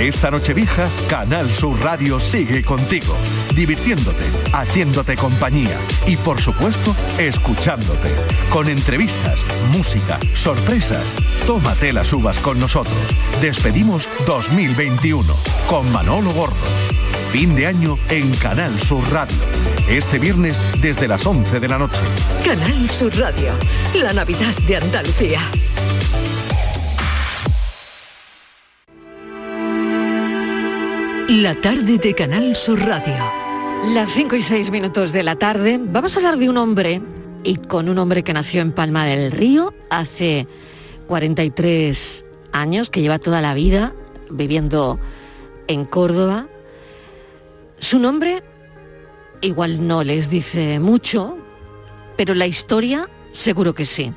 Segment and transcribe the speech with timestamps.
[0.00, 3.14] Esta noche vieja, Canal Sur Radio sigue contigo,
[3.54, 5.76] divirtiéndote, haciéndote compañía
[6.06, 8.08] y por supuesto, escuchándote.
[8.48, 11.04] Con entrevistas, música, sorpresas.
[11.46, 12.96] Tómate las uvas con nosotros.
[13.42, 15.36] Despedimos 2021
[15.68, 16.56] con Manolo Gordo.
[17.30, 19.36] Fin de año en Canal Sur Radio.
[19.86, 22.00] Este viernes desde las 11 de la noche.
[22.42, 23.52] Canal Sur Radio,
[23.92, 25.40] la Navidad de Andalucía.
[31.30, 33.14] La tarde de Canal Sur Radio.
[33.94, 37.00] Las 5 y 6 minutos de la tarde vamos a hablar de un hombre
[37.44, 40.48] y con un hombre que nació en Palma del Río hace
[41.06, 43.94] 43 años, que lleva toda la vida
[44.28, 44.98] viviendo
[45.68, 46.48] en Córdoba.
[47.78, 48.42] Su nombre
[49.40, 51.38] igual no les dice mucho,
[52.16, 54.12] pero la historia seguro que sí.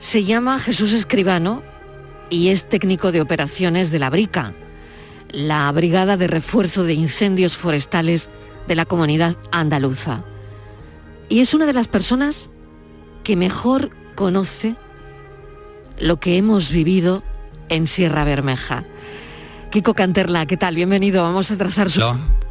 [0.00, 1.62] Se llama Jesús Escribano
[2.30, 4.54] y es técnico de operaciones de la Brica
[5.34, 8.30] la Brigada de Refuerzo de Incendios Forestales
[8.68, 10.22] de la Comunidad Andaluza.
[11.28, 12.50] Y es una de las personas
[13.24, 14.76] que mejor conoce
[15.98, 17.22] lo que hemos vivido
[17.68, 18.84] en Sierra Bermeja.
[19.70, 20.76] Kiko Canterla, ¿qué tal?
[20.76, 22.00] Bienvenido, vamos a trazar su...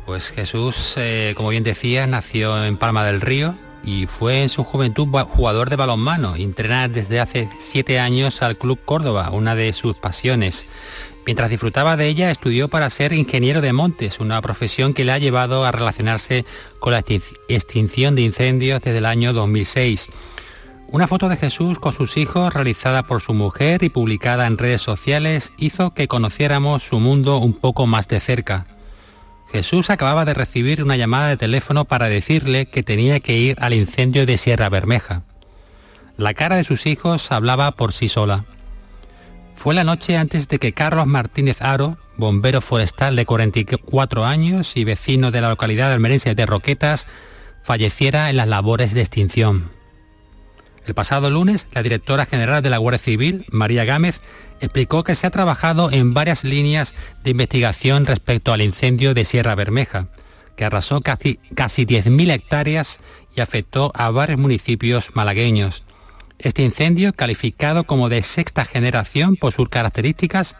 [0.05, 3.55] Pues Jesús, eh, como bien decía, nació en Palma del Río
[3.85, 6.35] y fue en su juventud jugador de balonmano.
[6.35, 10.65] Entrena desde hace siete años al Club Córdoba, una de sus pasiones.
[11.25, 15.17] Mientras disfrutaba de ella, estudió para ser ingeniero de montes, una profesión que le ha
[15.17, 16.45] llevado a relacionarse
[16.79, 17.03] con la
[17.47, 20.09] extinción de incendios desde el año 2006.
[20.87, 24.81] Una foto de Jesús con sus hijos realizada por su mujer y publicada en redes
[24.81, 28.67] sociales hizo que conociéramos su mundo un poco más de cerca.
[29.51, 33.73] Jesús acababa de recibir una llamada de teléfono para decirle que tenía que ir al
[33.73, 35.23] incendio de Sierra Bermeja.
[36.17, 38.45] La cara de sus hijos hablaba por sí sola.
[39.55, 44.83] Fue la noche antes de que Carlos Martínez Aro, bombero forestal de 44 años y
[44.83, 47.07] vecino de la localidad almerense de Roquetas,
[47.63, 49.71] falleciera en las labores de extinción.
[50.85, 54.19] El pasado lunes, la directora general de la Guardia Civil, María Gámez,
[54.59, 56.93] explicó que se ha trabajado en varias líneas
[57.23, 60.09] de investigación respecto al incendio de Sierra Bermeja,
[60.57, 62.99] que arrasó casi, casi 10.000 hectáreas
[63.33, 65.83] y afectó a varios municipios malagueños.
[66.39, 70.55] Este incendio, calificado como de sexta generación por sus características,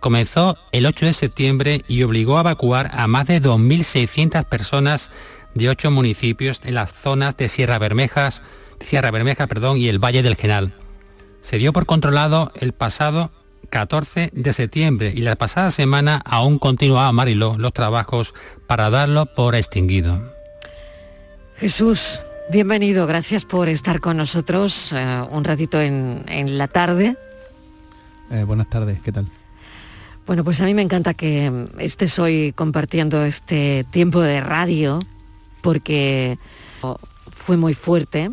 [0.00, 5.10] comenzó el 8 de septiembre y obligó a evacuar a más de 2.600 personas
[5.54, 8.42] de ocho municipios en las zonas de Sierra Bermejas,
[8.80, 10.72] Sierra Bermeja perdón, y el Valle del Genal.
[11.40, 13.30] Se dio por controlado el pasado
[13.70, 18.34] 14 de septiembre y la pasada semana aún continuaba Mariló los trabajos
[18.66, 20.22] para darlo por extinguido.
[21.56, 26.24] Jesús, Bienvenido, gracias por estar con nosotros eh, un ratito en,
[26.56, 27.14] la tarde.
[28.30, 29.26] Eh, buenas tardes, ¿qué tal?
[30.26, 34.98] Bueno, pues a mí me encanta que estés hoy compartiendo este tiempo de radio
[35.60, 36.38] porque
[37.36, 38.30] fue muy fuerte.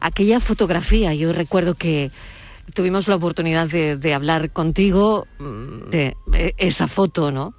[0.00, 2.10] Aquella fotografía, yo recuerdo que
[2.72, 6.16] tuvimos la oportunidad de, hablar contigo mm, de
[6.56, 7.52] esa foto, ¿no?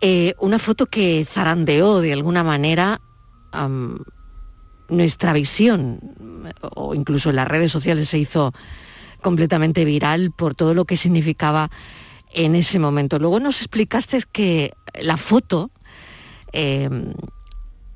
[0.00, 3.00] Eh, una foto que zarandeó de alguna manera
[4.88, 6.00] nuestra visión,
[6.60, 8.52] o incluso en las redes sociales se hizo
[9.22, 11.70] completamente viral por todo lo que significaba
[12.32, 13.18] en ese momento.
[13.18, 15.70] Luego nos explicaste que la foto
[16.52, 16.88] eh,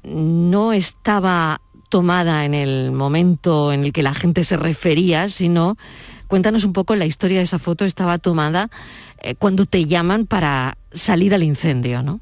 [0.04, 5.76] no estaba tomada en el momento en el que la gente se refería, sino
[6.26, 7.84] cuéntanos un poco la historia de esa foto.
[7.84, 8.70] Estaba tomada
[9.20, 12.20] eh, cuando te llaman para salir al incendio, ¿no?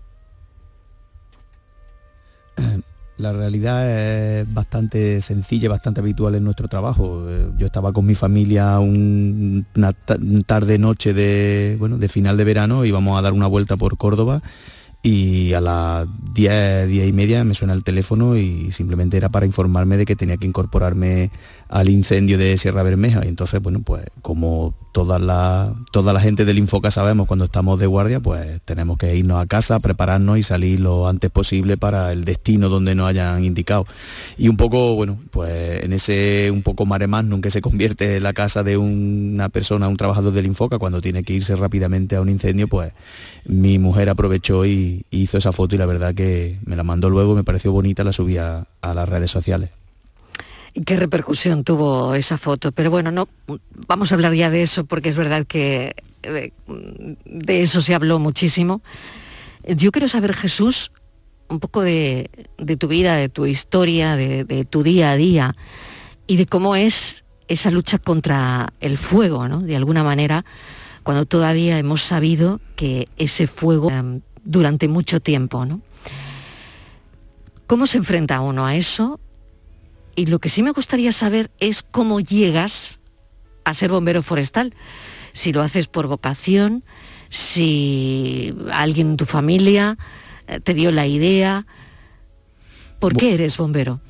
[3.18, 7.24] La realidad es bastante sencilla, bastante habitual en nuestro trabajo.
[7.28, 9.94] Eh, yo estaba con mi familia una
[10.44, 14.42] tarde-noche de, bueno, de final de verano, íbamos a dar una vuelta por Córdoba
[15.02, 19.46] y a las 10, 10 y media me suena el teléfono y simplemente era para
[19.46, 21.30] informarme de que tenía que incorporarme
[21.68, 23.24] al incendio de Sierra Bermeja.
[23.24, 27.78] Y entonces, bueno, pues como toda la, toda la gente del Infoca sabemos cuando estamos
[27.78, 32.12] de guardia, pues tenemos que irnos a casa, prepararnos y salir lo antes posible para
[32.12, 33.86] el destino donde nos hayan indicado.
[34.38, 38.62] Y un poco, bueno, pues en ese un poco mare nunca se convierte la casa
[38.62, 42.66] de una persona, un trabajador del Infoca, cuando tiene que irse rápidamente a un incendio,
[42.69, 42.92] pues
[43.44, 47.34] mi mujer aprovechó y, hizo esa foto y la verdad que me la mandó luego,
[47.34, 49.70] me pareció bonita, la subí a las redes sociales
[50.84, 52.73] qué repercusión tuvo esa foto.
[52.73, 53.28] Pero bueno, no
[53.87, 58.82] vamos a hablar ya de eso porque es verdad que de, eso se habló muchísimo.
[59.67, 60.93] Yo quiero saber, Jesús,
[61.49, 62.31] un poco de,
[62.78, 65.56] tu vida, de tu historia, de, tu día a día
[66.26, 69.61] y de cómo es esa lucha contra el fuego, ¿no?
[69.61, 70.44] De alguna manera,
[71.05, 75.81] cuando todavía hemos sabido que ese fuego em, durante mucho tiempo, ¿no?
[77.69, 79.20] ¿Cómo se enfrenta uno a eso?
[80.16, 82.98] Y lo que sí me gustaría saber es cómo llegas
[83.64, 84.74] a ser bombero forestal.
[85.34, 86.82] Si lo haces por vocación,
[87.28, 89.98] si alguien en tu familia
[90.48, 91.66] eh, te dio la idea.
[92.98, 94.00] ¿Por qué eres bombero?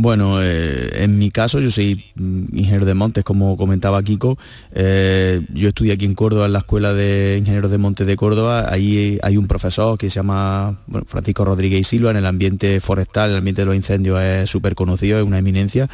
[0.00, 4.38] Bueno, eh, en mi caso yo soy ingeniero de montes, como comentaba Kiko.
[4.72, 8.72] Eh, yo estudié aquí en Córdoba, en la Escuela de Ingenieros de Montes de Córdoba.
[8.72, 10.78] Ahí hay un profesor que se llama
[11.08, 12.12] Francisco Rodríguez Silva.
[12.12, 15.38] En el ambiente forestal, en el ambiente de los incendios es súper conocido, es una
[15.38, 15.88] eminencia.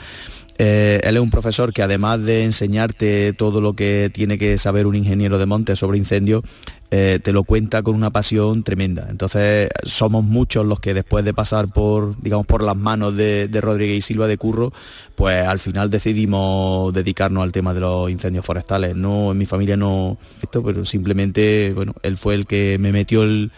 [0.58, 4.86] Eh, él es un profesor que además de enseñarte todo lo que tiene que saber
[4.86, 6.42] un ingeniero de montes sobre incendios,
[6.90, 9.06] eh, te lo cuenta con una pasión tremenda.
[9.08, 13.98] Entonces somos muchos los que después de pasar por, digamos, por las manos de, Rodríguez
[13.98, 14.72] y Silva de Curro,
[15.16, 18.94] pues al final decidimos dedicarnos al tema de los incendios forestales.
[18.94, 23.24] No, en mi familia no esto, pero simplemente, bueno, él fue el que me metió
[23.24, 23.50] el,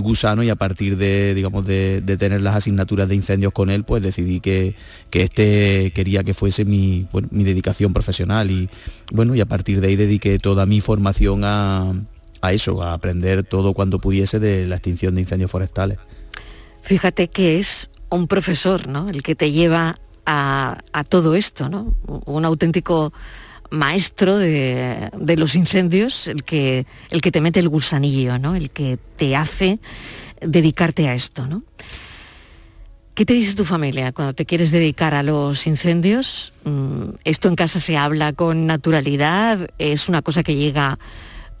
[0.00, 4.02] gusano y a partir de, digamos, de, tener las asignaturas de incendios con él, pues
[4.02, 4.74] decidí que,
[5.10, 8.68] que este quería que fuese mi, mi dedicación profesional y
[9.12, 11.92] bueno, y a partir de ahí dediqué toda mi formación a
[12.42, 15.98] a eso, a aprender todo cuando pudiese de la extinción de incendios forestales.
[16.82, 19.08] Fíjate que es un profesor, ¿no?
[19.08, 20.78] El que te lleva a,
[21.08, 21.94] todo esto, ¿no?
[22.26, 23.12] Un auténtico
[23.70, 28.54] maestro de, los incendios, el que, el que te mete el gusanillo, ¿no?
[28.54, 29.78] El que te hace
[30.40, 31.62] dedicarte a esto, ¿no?
[33.14, 36.54] ¿Qué te dice tu familia cuando te quieres dedicar a los incendios?
[36.64, 39.68] Mm, ¿Esto en casa se habla con naturalidad?
[39.78, 40.98] ¿Es una cosa que llega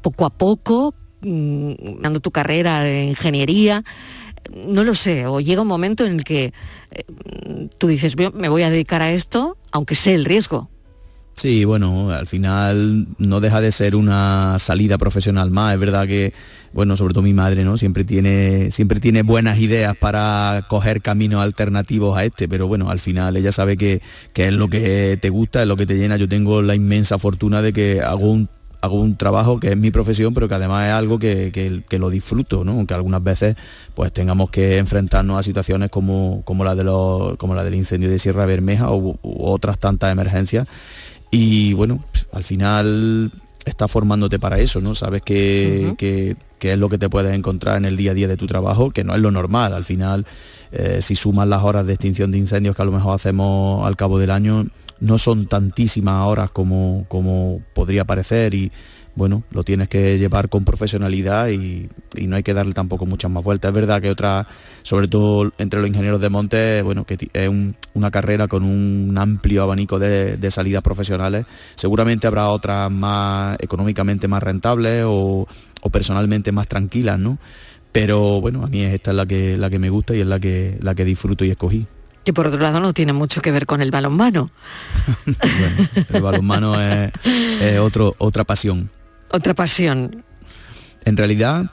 [0.02, 3.84] poco a poco, mm, dando tu carrera de ingeniería,
[4.66, 6.52] no lo sé, o llega un momento en el que
[6.90, 10.68] eh, tú dices, me voy a dedicar a esto, aunque sé el riesgo.
[11.34, 15.74] Sí, bueno, al final no deja de ser una salida profesional más.
[15.74, 16.34] Es verdad que,
[16.72, 17.78] bueno, sobre todo mi madre, ¿no?
[17.78, 23.00] Siempre tiene, siempre tiene buenas ideas para coger caminos alternativos a este, pero bueno, al
[23.00, 24.02] final ella sabe que,
[24.34, 26.18] que es lo que te gusta, es lo que te llena.
[26.18, 28.48] Yo tengo la inmensa fortuna de que hago un
[28.82, 32.64] hago un trabajo que es mi profesión, pero que además es algo que, lo disfruto,
[32.64, 32.72] ¿no?
[32.72, 33.56] aunque algunas veces
[33.94, 38.10] pues tengamos que enfrentarnos a situaciones como, como, la, de los, como la del incendio
[38.10, 40.68] de Sierra Bermeja o otras tantas emergencias.
[41.30, 43.32] Y bueno, al final
[43.64, 44.94] estás formándote para eso, ¿no?
[44.94, 48.46] Sabes que, es lo que te puedes encontrar en el día a día de tu
[48.46, 49.72] trabajo, que no es lo normal.
[49.74, 50.26] Al final,
[50.72, 53.96] eh, si sumas las horas de extinción de incendios que a lo mejor hacemos al
[53.96, 54.66] cabo del año,
[55.02, 58.70] no son tantísimas horas como, como podría parecer y
[59.14, 61.88] bueno, lo tienes que llevar con profesionalidad y,
[62.26, 63.70] no hay que darle tampoco muchas más vueltas.
[63.70, 64.46] Es verdad que otra,
[64.84, 67.50] sobre todo entre los ingenieros de monte, bueno, que es
[67.94, 71.46] una carrera con un amplio abanico de, salidas profesionales.
[71.74, 75.48] Seguramente habrá otras más económicamente más rentables o,
[75.82, 77.38] o personalmente más tranquilas, ¿no?
[77.90, 80.38] Pero bueno, a mí esta es la que, la que me gusta y es la
[80.38, 81.86] que, la que disfruto y escogí
[82.24, 84.50] que por otro lado no tiene mucho que ver con el balonmano.
[85.26, 87.12] bueno, el balonmano es,
[87.80, 88.90] otro, otra pasión.
[89.30, 90.24] Otra pasión.
[91.04, 91.66] En realidad,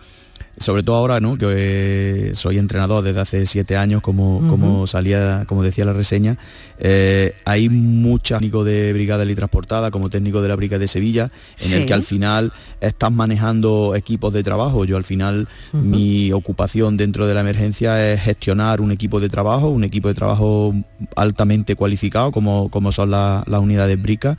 [0.59, 1.37] sobre todo ahora, ¿no?
[1.37, 6.37] Que soy entrenador desde hace siete años, como, como salía, como decía la reseña,
[6.77, 11.29] eh, hay mucha técnico de brigada y transportada, como técnico de la brigada de Sevilla,
[11.59, 14.85] en el que al final estás manejando equipos de trabajo.
[14.85, 19.69] Yo al final mi ocupación dentro de la emergencia es gestionar un equipo de trabajo,
[19.69, 20.73] un equipo de trabajo
[21.15, 24.37] altamente cualificado, como, como son las unidades bricas.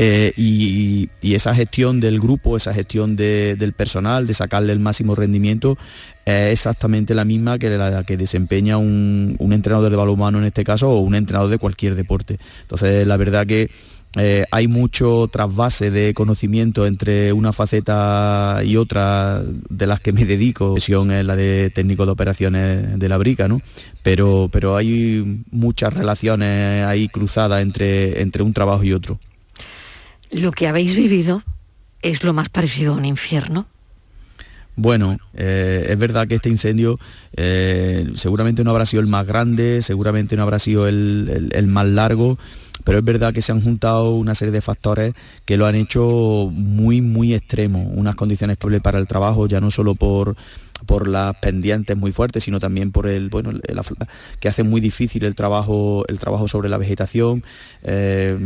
[0.00, 5.76] Eh, y, esa gestión del grupo, esa gestión del personal, de sacarle el máximo rendimiento,
[6.24, 10.90] es exactamente la misma que la que desempeña un, entrenador de balonmano en este caso
[10.90, 12.38] o un entrenador de cualquier deporte.
[12.62, 13.70] Entonces, la verdad que
[14.16, 20.24] eh, hay mucho trasvase de conocimiento entre una faceta y otra de las que me
[20.24, 20.76] dedico.
[20.76, 23.60] Es la de técnico de operaciones de la brica, ¿no?
[24.02, 29.18] Pero, pero hay muchas relaciones ahí cruzadas entre, entre un trabajo y otro
[30.30, 31.42] lo que habéis vivido
[32.02, 33.66] es lo más parecido a un infierno.
[34.80, 37.00] Bueno, eh, es verdad que este incendio
[37.36, 42.38] eh, seguramente no habrá sido el más grande, seguramente no habrá sido el, más largo,
[42.84, 46.48] pero es verdad que se han juntado una serie de factores que lo han hecho
[46.52, 50.36] muy, muy extremo, unas condiciones para el trabajo, ya no solo por
[50.86, 53.52] por las pendientes muy fuertes, sino también por el, bueno,
[54.40, 57.44] que hace muy difícil el trabajo, el trabajo sobre la vegetación,
[57.82, 58.36] eh,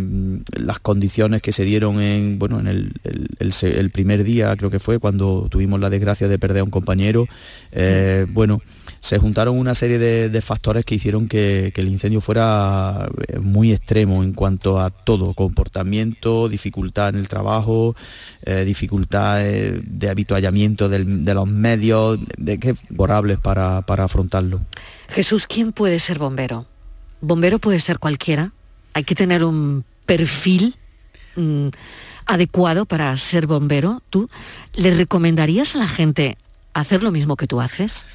[0.57, 5.49] las condiciones que se dieron en, bueno, en el, primer día, creo que fue, cuando
[5.51, 7.27] tuvimos la desgracia de perder a un compañero.
[7.73, 8.63] Eh, bueno,
[9.03, 14.23] se juntaron una serie de, factores que hicieron que, el incendio fuera eh, muy extremo
[14.23, 17.97] en cuanto a todo, comportamiento, dificultad en el trabajo,
[18.45, 24.61] eh, dificultad de habituallamiento de los medios, de qué favorables para, para afrontarlo.
[25.09, 26.67] Jesús, ¿quién puede ser bombero?
[27.21, 28.53] Bombero puede ser cualquiera.
[28.95, 30.77] Hay que tener un perfil
[31.35, 31.69] mm,
[32.27, 34.01] adecuado para ser bombero.
[34.11, 34.31] ¿Tú
[34.75, 36.39] le recomendarías a la gente
[36.73, 38.07] hacer lo mismo que tú haces?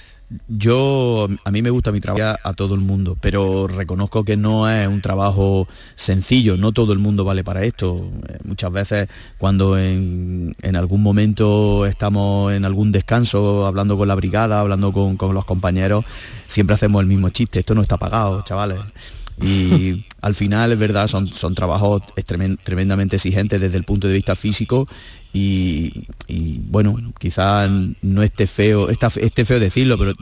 [0.49, 4.69] Yo, a mí me gusta mi trabajo a todo el mundo, pero reconozco que no
[4.69, 8.11] es un trabajo sencillo, no todo el mundo vale para esto.
[8.27, 14.59] Eh, muchas veces cuando en, algún momento estamos en algún descanso, hablando con la brigada,
[14.59, 16.03] hablando con, los compañeros,
[16.45, 18.79] siempre hacemos el mismo chiste, esto no está pagado, chavales.
[19.41, 22.01] Y al final es verdad, son, son trabajos
[22.63, 24.89] tremendamente exigentes desde el punto de vista físico
[25.37, 27.69] y, bueno, quizás
[28.01, 30.13] no esté feo, está, esté feo decirlo, pero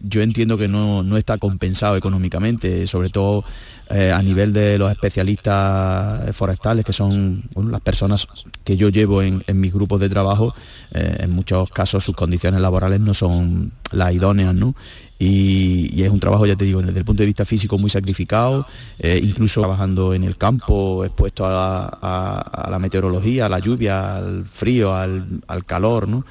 [0.00, 3.44] yo entiendo que no, está compensado económicamente, sobre todo
[3.90, 8.26] eh, a nivel de los especialistas forestales, que son las personas
[8.64, 10.54] que yo llevo en, mis grupos de trabajo,
[10.92, 14.74] eh, en muchos casos sus condiciones laborales no son las idóneas, ¿no?
[15.18, 18.66] Y, es un trabajo, ya te digo, desde el punto de vista físico muy sacrificado,
[18.98, 24.94] eh, incluso trabajando en el campo, expuesto a la, meteorología, a la lluvia, al frío,
[24.94, 26.26] al, calor, ¿no?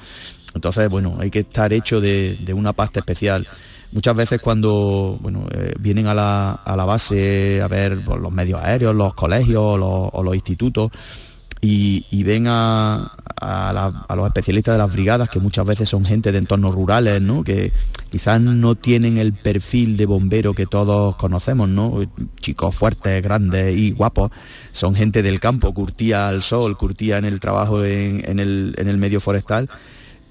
[0.54, 3.48] Entonces, bueno, hay que estar hecho de, una pasta especial.
[3.94, 8.94] Muchas veces cuando bueno, eh, vienen a la, base a ver pues, los medios aéreos,
[8.94, 10.90] los colegios o los institutos,
[11.66, 13.10] y, ven a,
[14.14, 17.42] los especialistas de las brigadas, que muchas veces son gente de entornos rurales, ¿no?
[17.42, 17.72] que
[18.10, 22.02] quizás no tienen el perfil de bombero que todos conocemos, ¿no?
[22.40, 24.30] chicos fuertes, grandes y guapos,
[24.72, 28.98] son gente del campo, curtía al sol, curtía en el trabajo en, el, en el
[28.98, 29.70] medio forestal.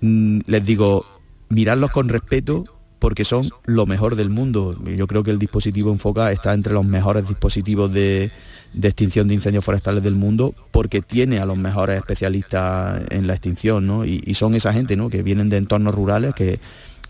[0.01, 1.05] Mm, les digo,
[1.49, 2.63] miradlos con respeto
[3.03, 4.77] porque son lo mejor del mundo.
[4.85, 8.31] Yo creo que el dispositivo Enfoca está entre los mejores dispositivos de,
[8.71, 13.33] de extinción de incendios forestales del mundo porque tiene a los mejores especialistas en la
[13.33, 14.05] extinción, ¿no?
[14.05, 15.09] Y, son esa gente, ¿no?
[15.09, 16.61] Que vienen de entornos rurales, que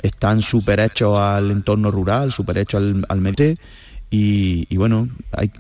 [0.01, 3.57] están súper hechos al entorno rural, súper hechos al, al mete.
[4.09, 5.09] Y, bueno,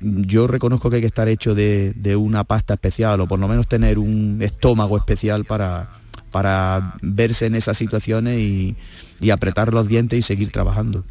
[0.01, 3.67] yo reconozco que hay que estar hecho de, una pasta especial o por lo menos
[3.67, 5.91] tener un estómago especial para,
[6.33, 8.75] para verse en esas situaciones y,
[9.21, 11.05] y apretar los dientes y seguir trabajando.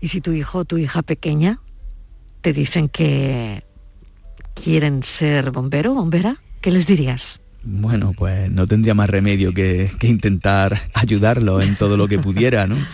[0.00, 1.60] ¿Y si tu hijo o tu hija pequeña
[2.40, 3.62] te dicen que
[4.54, 7.40] quieren ser bombero o bombera, ¿qué les dirías?
[7.62, 12.76] Bueno, pues no tendría más remedio que, intentar ayudarlo en todo lo que pudiera, ¿no?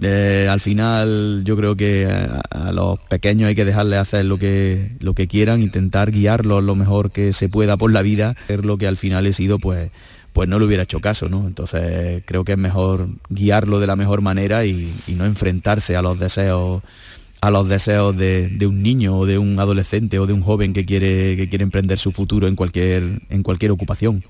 [0.00, 4.96] Eh, al final yo creo que a, los pequeños hay que dejarles hacer lo que,
[5.00, 8.78] lo que quieran, intentar guiarlos lo mejor que se pueda por la vida, hacer lo
[8.78, 9.90] que al final he sido pues
[10.32, 11.46] pues no le hubiera hecho caso, ¿no?
[11.46, 16.18] Entonces creo que es mejor guiarlo de la mejor manera y no enfrentarse a los
[16.18, 16.82] deseos
[17.42, 20.86] a los deseos de, un niño o de un adolescente o de un joven que
[20.86, 24.24] quiere, que emprender su futuro en cualquier, en cualquier ocupación.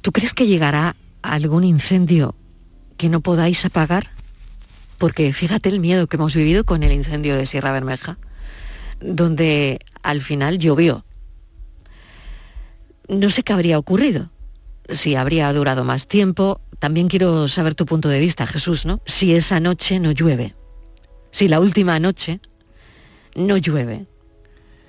[0.00, 2.34] ¿Tú crees que llegará algún incendio
[2.96, 4.08] que no podáis apagar?
[4.96, 8.16] Porque fíjate el miedo que hemos vivido con el incendio de Sierra Bermeja,
[9.00, 11.04] donde al final llovió.
[13.06, 14.30] No sé qué habría ocurrido,
[14.90, 19.00] si habría durado más tiempo, también quiero saber tu punto de vista, Jesús, ¿no?
[19.04, 20.54] Si esa noche no llueve,
[21.30, 22.40] si la última noche
[23.34, 24.06] no llueve,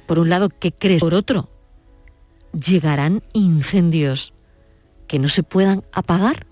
[0.08, 1.02] por un lado, ¿qué crees?
[1.02, 1.50] Por otro,
[2.54, 4.34] ¿llegarán incendios
[5.08, 6.48] que no se puedan apagar?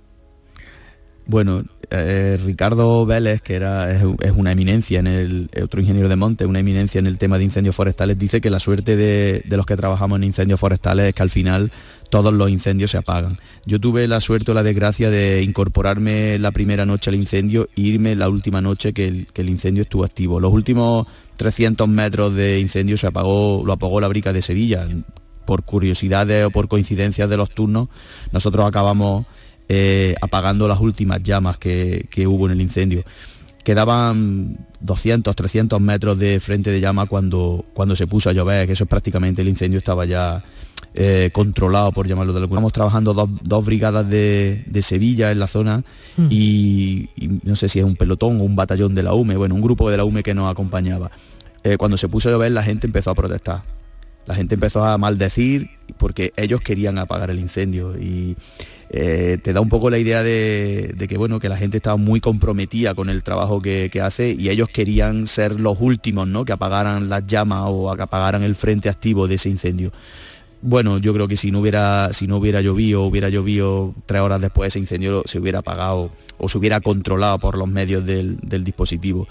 [1.26, 4.04] Bueno, eh, Ricardo Vélez, que era, es,
[4.36, 7.76] una eminencia en el, otro ingeniero de monte, una eminencia en el tema de incendios
[7.76, 11.30] forestales, dice que la suerte de, los que trabajamos en incendios forestales es que al
[11.30, 11.72] final
[12.10, 13.40] todos los incendios se apagan.
[13.66, 17.82] Yo tuve la suerte o la desgracia de incorporarme la primera noche al incendio e
[17.82, 20.40] irme la última noche que el, incendio estuvo activo.
[20.40, 24.88] Los últimos 300 metros de incendio se apagó, lo apagó la brica de Sevilla.
[25.46, 27.90] Por curiosidades o por coincidencias de los turnos,
[28.32, 29.26] nosotros acabamos
[29.68, 33.04] eh, apagando las últimas llamas que, hubo en el incendio.
[33.64, 38.74] Quedaban 200, 300 metros de frente de llama cuando, cuando se puso a llover, que
[38.74, 40.44] eso es prácticamente el incendio estaba ya
[40.96, 45.84] eh, controlado, por llamarlo de alguna Estamos trabajando dos, brigadas de, Sevilla en la zona
[46.18, 46.28] mm.
[46.30, 47.10] y,
[47.44, 49.90] no sé si es un pelotón o un batallón de la UME, bueno, un grupo
[49.90, 51.12] de la UME que nos acompañaba.
[51.64, 53.62] Eh, cuando se puso a llover la gente empezó a protestar.
[54.26, 58.36] La gente empezó a maldecir porque ellos querían apagar el incendio y
[58.92, 62.20] eh, te da un poco la idea de, que bueno que la gente estaba muy
[62.20, 66.46] comprometida con el trabajo que, hace y ellos querían ser los últimos ¿no?
[66.46, 69.92] que apagaran las llamas o que apagaran el frente activo de ese incendio
[70.62, 74.42] bueno, yo creo que si no hubiera, si no hubiera llovido, hubiera llovido tres horas
[74.42, 78.64] después ese incendio se hubiera apagado o se hubiera controlado por los medios del, del
[78.64, 79.28] dispositivo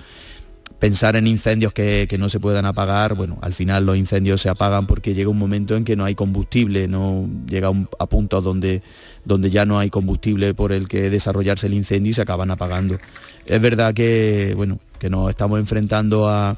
[0.78, 4.87] pensar en incendios que, no se puedan apagar, bueno, al final los incendios se apagan
[4.87, 8.82] porque llega un momento en que no hay combustible, no llega a puntos donde,
[9.25, 12.99] donde ya no hay combustible por el que desarrollarse el incendio y se acaban apagando.
[13.47, 16.56] Es verdad que, bueno, que nos estamos enfrentando a,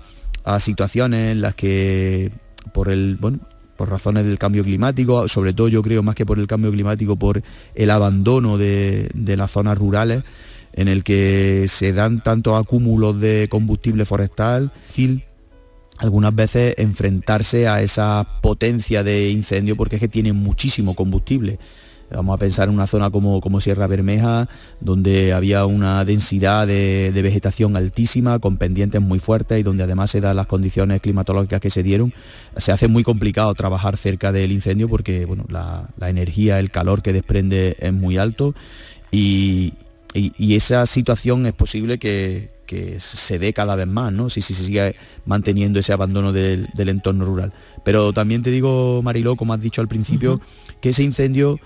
[0.58, 2.32] situaciones en las que
[2.74, 3.38] por el, bueno,
[3.80, 7.16] por razones del cambio climático, sobre todo yo creo más que por el cambio climático,
[7.16, 7.42] por
[7.75, 10.22] el abandono de, de las zonas rurales,
[10.75, 14.70] en el que se dan tantos acúmulos de combustible forestal,
[15.96, 21.58] algunas veces enfrentarse a esa potencia de incendio porque es que tiene muchísimo combustible.
[22.11, 24.49] Vamos a pensar en una zona como, como Sierra Bermeja,
[24.81, 30.21] donde había una densidad de, vegetación altísima, con pendientes muy fuertes y donde además se
[30.21, 32.12] dan las condiciones climatológicas que se dieron.
[32.57, 37.02] Se hace muy complicado trabajar cerca del incendio porque bueno, la, la energía, el calor
[37.02, 38.55] que desprende es muy alto
[39.11, 39.75] y,
[40.14, 42.59] y, esa situación es posible que,
[42.99, 44.31] se dé cada vez más, ¿no?
[44.31, 44.94] Si, se sigue
[45.27, 47.53] manteniendo ese abandono del, entorno rural.
[47.85, 50.40] Pero también te digo, Mariló, como has dicho al principio,
[50.81, 51.59] que ese incendio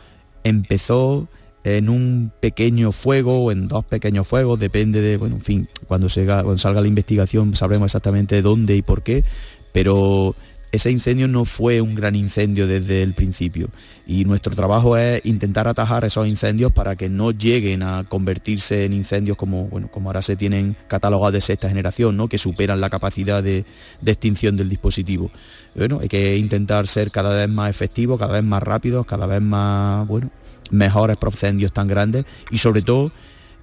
[0.44, 1.28] empezó
[1.64, 6.09] en un pequeño fuego o en dos pequeños fuegos, depende de, bueno, en fin, cuando,
[6.09, 9.24] cuando salga la investigación sabremos exactamente dónde y por qué,
[9.72, 10.37] pero
[10.74, 13.68] ese incendio no fue un gran incendio desde el principio
[14.08, 18.92] y nuestro trabajo es intentar atajar esos incendios para que no lleguen a convertirse en
[18.92, 22.28] incendios como, bueno, como ahora se tienen catalogados de sexta generación, ¿no?
[22.28, 23.64] que superan la capacidad de,
[24.04, 25.30] extinción del dispositivo.
[25.76, 29.42] Bueno, hay que intentar ser cada vez más efectivos, cada vez más rápidos, cada vez
[29.42, 30.30] más, bueno,
[30.70, 33.12] mejores por incendios tan grandes y sobre todo,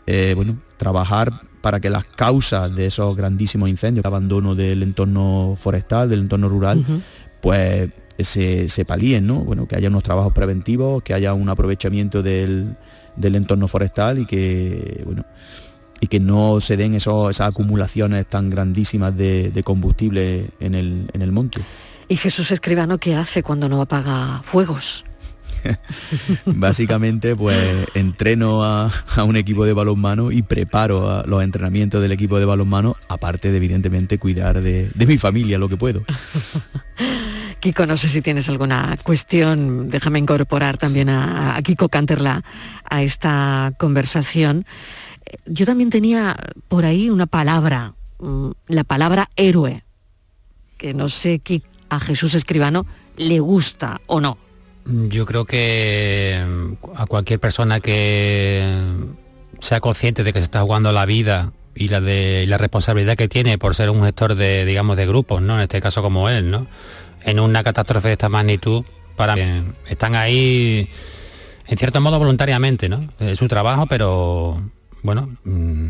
[0.07, 5.55] eh, bueno, trabajar para que las causas de esos grandísimos incendios, el abandono del entorno
[5.57, 6.83] forestal, del entorno rural,
[7.39, 9.35] pues se, se, palíen, ¿no?
[9.35, 12.75] Bueno, que haya unos trabajos preventivos, que haya un aprovechamiento del,
[13.21, 15.25] entorno forestal y que, bueno,
[15.99, 21.31] y que no se den esas acumulaciones tan grandísimas de, combustible en el, en el
[21.31, 21.61] monte.
[22.07, 25.05] ¿Y Jesús Escribano qué hace cuando no apaga fuegos?
[26.45, 28.91] Básicamente, pues entreno a,
[29.25, 34.17] un equipo de balonmano y preparo los entrenamientos del equipo de balonmano, aparte de evidentemente
[34.17, 36.03] cuidar de, mi familia lo que puedo.
[37.59, 42.43] Kiko, no sé si tienes alguna cuestión, déjame incorporar también a, Kiko Canterla
[42.89, 44.65] a esta conversación.
[45.45, 46.35] Yo también tenía
[46.67, 49.83] por ahí una palabra, mm, la palabra héroe,
[50.77, 54.37] que no sé qué a Jesús Escribano le gusta o no.
[54.91, 58.63] Yo creo que mm, a cualquier persona que
[59.59, 63.27] sea consciente de que se está jugando la vida y la de la responsabilidad que
[63.27, 65.55] tiene por ser un gestor de digamos de grupos, ¿no?
[65.55, 66.67] En este caso como él, ¿no?
[67.23, 68.83] En una catástrofe de esta magnitud,
[69.15, 69.35] para
[69.87, 70.89] están ahí
[71.67, 73.07] en cierto modo voluntariamente, ¿no?
[73.19, 74.61] Es su trabajo, pero
[75.03, 75.89] bueno, mm,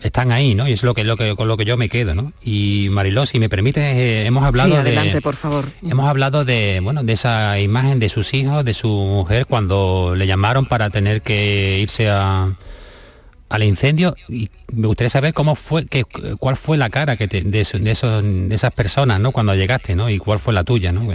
[0.00, 0.68] están ahí, ¿no?
[0.68, 2.32] Y es lo que, lo que con lo que yo me quedo, ¿no?
[2.42, 5.66] Y Mariló, si me permites, eh, hemos hablado adelante, por favor.
[5.82, 10.26] Hemos hablado de, bueno, de esa imagen de sus hijos, de su mujer cuando le
[10.26, 12.52] llamaron para tener que irse a,
[13.48, 16.04] al incendio y me gustaría saber cómo fue que,
[16.38, 20.10] cuál fue la cara que de, de, esos, de esas personas no cuando llegaste no
[20.10, 21.08] y cuál fue la tuya no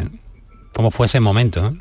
[0.73, 1.75] cómo fue ese momento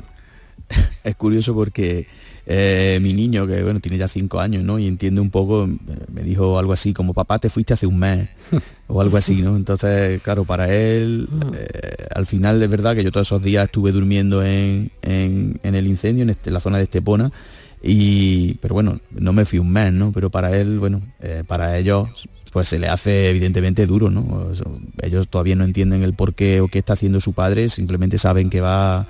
[1.03, 2.07] es curioso porque
[2.45, 4.77] eh, mi niño, que bueno, tiene ya cinco años, ¿no?
[4.77, 5.67] Y entiende un poco,
[6.11, 8.29] me dijo algo así como, papá, te fuiste hace un mes,
[8.87, 9.55] o algo así, ¿no?
[9.55, 11.41] Entonces, claro, para él, mm.
[11.55, 16.29] eh, al final es verdad que yo todos esos días estuve durmiendo en, el incendio,
[16.29, 17.31] este, en, la zona de Estepona,
[17.81, 20.11] y, pero bueno, no me fui un mes, ¿no?
[20.11, 22.09] Pero para él, bueno, eh, para ellos
[22.51, 24.51] pues se le hace evidentemente duro, ¿no?
[25.01, 28.51] Ellos todavía no entienden el por qué o qué está haciendo su padre, simplemente saben
[28.51, 29.07] que va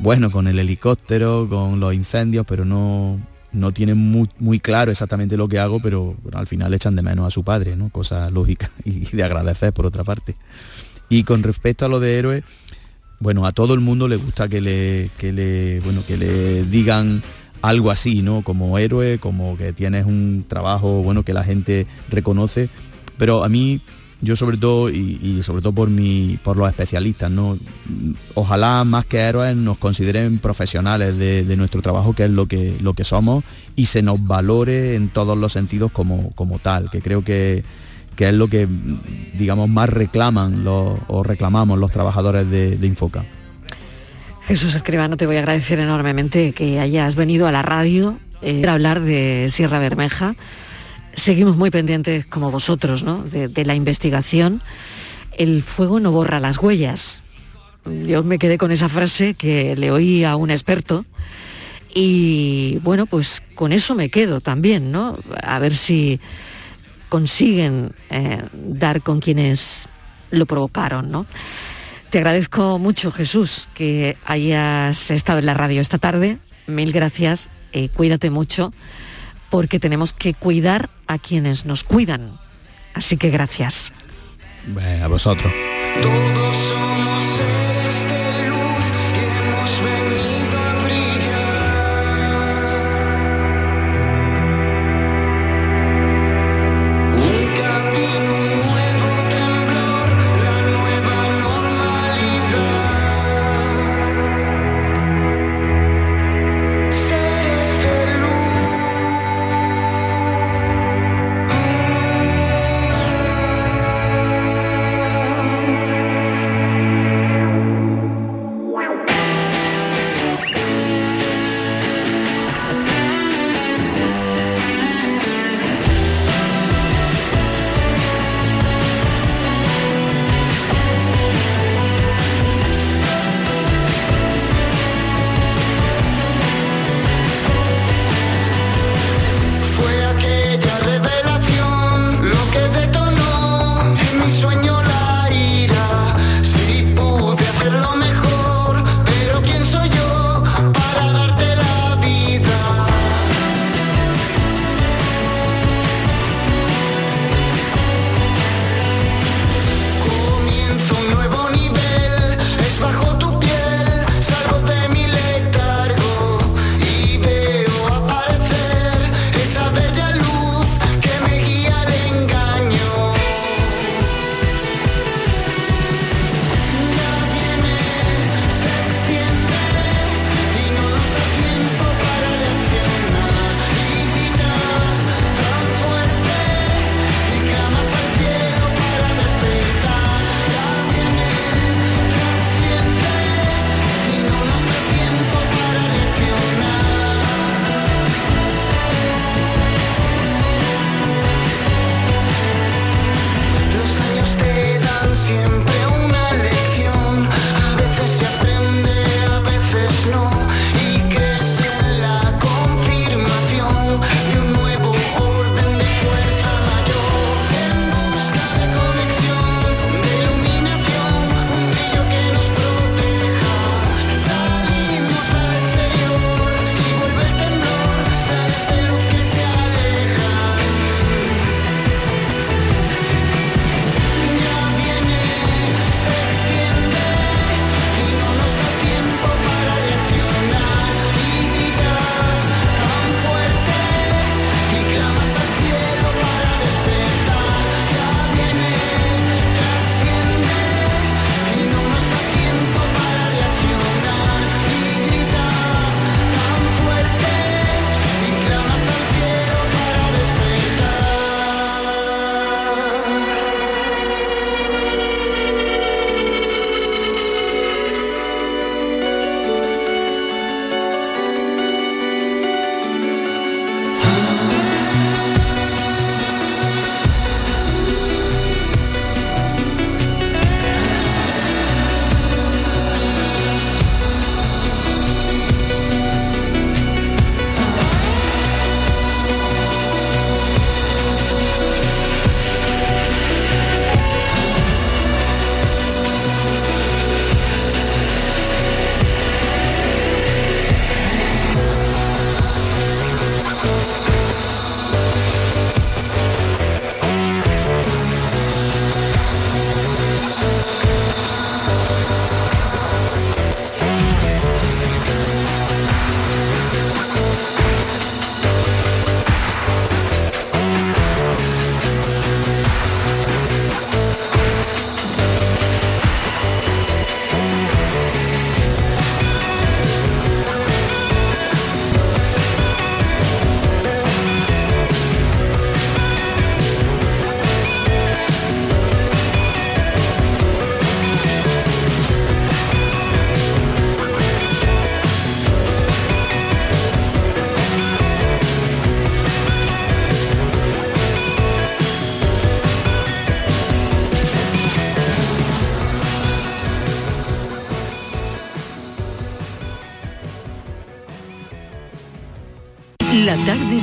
[0.00, 3.20] bueno, con el helicóptero, con los incendios, pero no,
[3.52, 7.30] no tienen muy, claro exactamente lo que hago, pero al final echan de menos a
[7.30, 7.90] su padre, ¿no?
[7.90, 10.36] Cosa lógica y de agradecer por otra parte.
[11.08, 12.44] Y con respecto a lo de héroe,
[13.18, 17.22] bueno, a todo el mundo le gusta que le, que le, bueno, que le digan
[17.60, 18.42] algo así, ¿no?
[18.42, 22.70] Como héroe, como que tienes un trabajo, bueno, que la gente reconoce.
[23.18, 23.82] Pero a mí
[24.22, 27.58] yo sobre todo y, sobre todo por mi por los especialistas no
[28.34, 32.94] ojalá más que héroes nos consideren profesionales de, nuestro trabajo que es lo que lo
[32.94, 33.44] que somos
[33.76, 37.64] y se nos valore en todos los sentidos como, como tal que creo que,
[38.18, 38.68] es lo que
[39.38, 43.24] digamos más reclaman o reclamamos los trabajadores de, Infoca.
[44.46, 48.74] Jesús Escribano te voy a agradecer enormemente que hayas venido a la radio eh, para
[48.74, 50.36] hablar de Sierra Bermeja
[51.14, 53.22] seguimos muy pendientes como vosotros ¿no?
[53.24, 54.62] de, la investigación.
[55.36, 57.22] El fuego no borra las huellas.
[57.84, 61.04] Yo me quedé con esa frase que le oí a un experto
[61.94, 65.18] y bueno, pues con eso me quedo también, ¿no?
[65.42, 66.20] A ver si
[67.08, 69.86] consiguen eh, dar con quienes
[70.30, 71.26] lo provocaron, ¿no?
[72.10, 76.38] Te agradezco mucho, Jesús, que hayas estado en la radio esta tarde.
[76.66, 78.72] Mil gracias, eh, cuídate mucho
[79.50, 82.32] porque tenemos que cuidar a quienes nos cuidan.
[82.94, 83.92] Así que gracias.
[85.02, 85.52] a vosotros.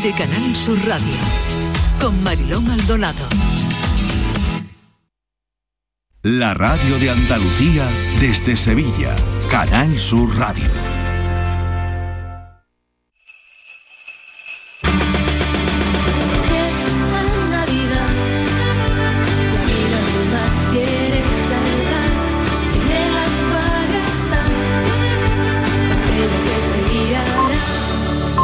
[0.03, 1.13] De Canal Sur Radio
[1.99, 3.25] con Mariló Maldonado.
[6.21, 7.87] La radio de Andalucía
[8.19, 9.15] desde Sevilla.
[9.49, 10.86] Canal Sur Radio.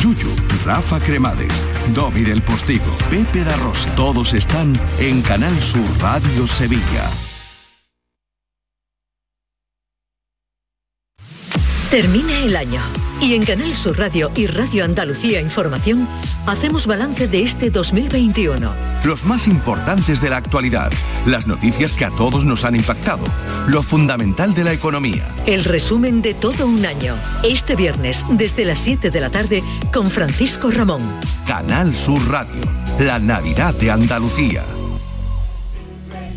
[0.00, 1.52] Yuyu, Rafa Cremades,
[1.94, 3.94] Domi del Postigo, Pepe da Rosa.
[3.96, 7.33] Todos están en Canal Sur Radio Sevilla.
[11.94, 12.80] Termina el año
[13.20, 16.08] y en Canal Sur Radio y Radio Andalucía Información
[16.44, 18.74] hacemos balance de este 2021.
[19.04, 20.90] Los más importantes de la actualidad,
[21.24, 23.24] las noticias que a todos nos han impactado,
[23.68, 25.24] lo fundamental de la economía.
[25.46, 27.14] El resumen de todo un año.
[27.44, 31.00] Este viernes desde las 7 de la tarde con Francisco Ramón.
[31.46, 32.60] Canal Sur Radio,
[32.98, 34.64] la Navidad de Andalucía.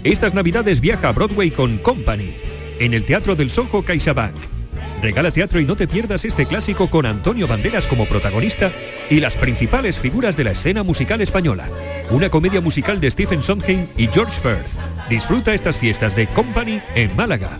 [0.04, 2.36] Estas navidades viaja a Broadway con Company,
[2.78, 4.57] en el Teatro del Soho CaixaBank.
[5.01, 8.71] Regala teatro y no te pierdas este clásico con Antonio Banderas como protagonista
[9.10, 11.67] y las principales figuras de la escena musical española.
[12.10, 14.79] Una comedia musical de Stephen Sondheim y George Firth.
[15.10, 17.60] Disfruta estas fiestas de Company en Málaga.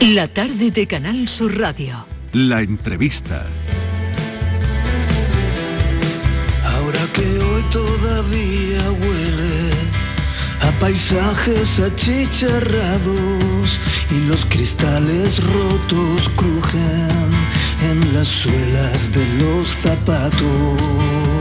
[0.00, 2.06] La tarde de Canal Sur Radio.
[2.32, 3.44] La entrevista.
[6.64, 9.72] Ahora que hoy todavía huele
[10.60, 13.80] a paisajes achicharrados
[14.12, 17.32] y los cristales rotos crujen
[17.90, 21.37] en las suelas de los zapatos.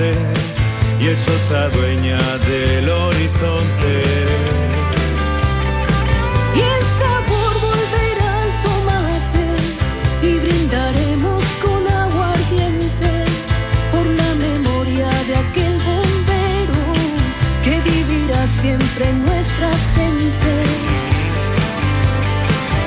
[0.00, 3.92] Y el sol se adueña del horizonte.
[6.54, 9.46] Y el sabor volverá al tomate
[10.22, 13.12] y brindaremos con agua ardiente
[13.92, 16.80] por la memoria de aquel bombero
[17.64, 20.68] que vivirá siempre en nuestras gentes.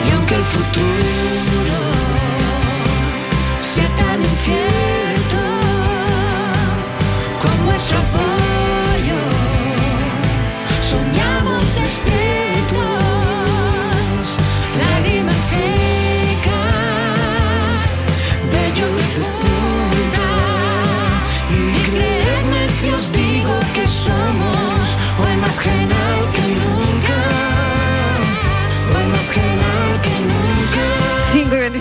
[0.07, 1.62] Y aunque el futuro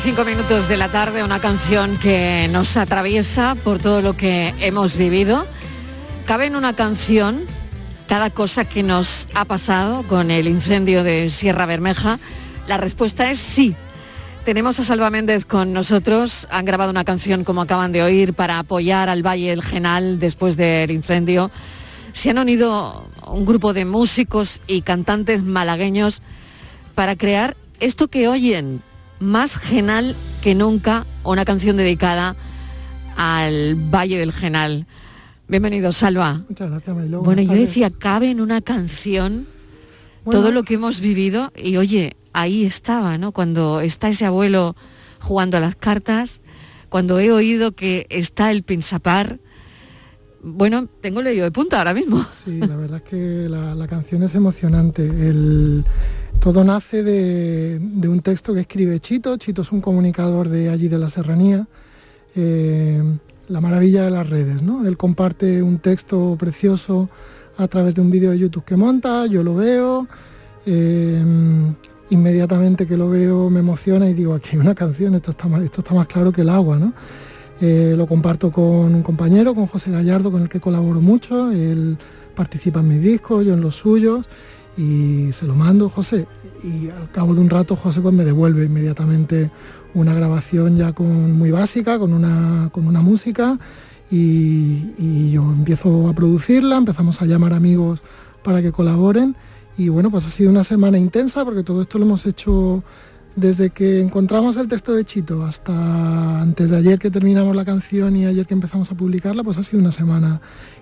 [0.05, 4.97] 25 minutos de la tarde, una canción que nos atraviesa por todo lo que hemos
[4.97, 5.47] vivido.
[6.27, 7.45] Cabe en una canción
[8.09, 12.19] cada cosa que nos ha pasado con el incendio de Sierra Bermeja.
[12.67, 13.77] La respuesta es sí.
[14.45, 16.49] Tenemos a Salva Méndez con nosotros.
[16.51, 20.57] Han grabado una canción, como acaban de oír, para apoyar al Valle del Genal después
[20.57, 21.53] del incendio.
[22.13, 26.23] Se han unido un grupo de músicos y cantantes malagueños
[26.97, 28.83] para crear esto que oyen,
[29.23, 32.35] más genal que nunca, una canción dedicada
[33.17, 34.87] al Valle del Genal.
[35.49, 36.43] Bienvenido, Salva.
[36.49, 37.23] Muchas gracias, Mariló.
[37.23, 39.47] Bueno, yo decía, cabe en una canción
[40.25, 40.41] Bueno.
[40.41, 43.33] todo lo que hemos vivido y oye, ahí estaba, ¿no?
[43.33, 44.75] Cuando está ese abuelo
[45.21, 46.41] jugando a las cartas,
[46.89, 49.39] cuando he oído que está el pinsapar,
[50.43, 52.27] bueno, tengo leído de punta ahora mismo.
[52.45, 55.05] Sí, la verdad es que la, la canción es emocionante.
[55.07, 55.85] El-
[56.43, 59.37] todo nace de, un texto que escribe Chito.
[59.37, 61.69] Chito es un comunicador de allí de la serranía.
[62.35, 63.01] Eh,
[63.47, 64.85] la maravilla de las redes, ¿no?
[64.85, 67.09] Él comparte un texto precioso
[67.59, 70.09] a través de un vídeo de YouTube que monta, yo lo veo,
[70.67, 71.23] eh,
[72.11, 75.63] inmediatamente que lo veo me emociona y digo, aquí hay una canción, esto está más,
[75.63, 76.93] esto está más claro que el agua, ¿no?
[77.61, 81.53] Eh, lo comparto con un compañero, con José Gallardo, con el que colaboro mucho.
[81.53, 81.97] Él
[82.35, 84.27] participa en mis discos, yo en los suyos,
[84.77, 86.27] y se lo mando, José.
[86.63, 89.51] Y al cabo de un rato, José pues me devuelve inmediatamente
[89.95, 93.59] una grabación ya con, muy básica, con una, con una música,
[94.11, 98.03] y, y yo empiezo a producirla, empezamos a llamar amigos
[98.43, 99.37] para que colaboren.
[99.77, 102.85] Y bueno, pues ha sido una semana intensa porque todo esto lo hemos hecho
[103.35, 108.15] desde que encontramos el texto de Chito hasta antes de ayer que terminamos la canción
[108.17, 110.41] y ayer que empezamos a publicarla, pues ha sido una semana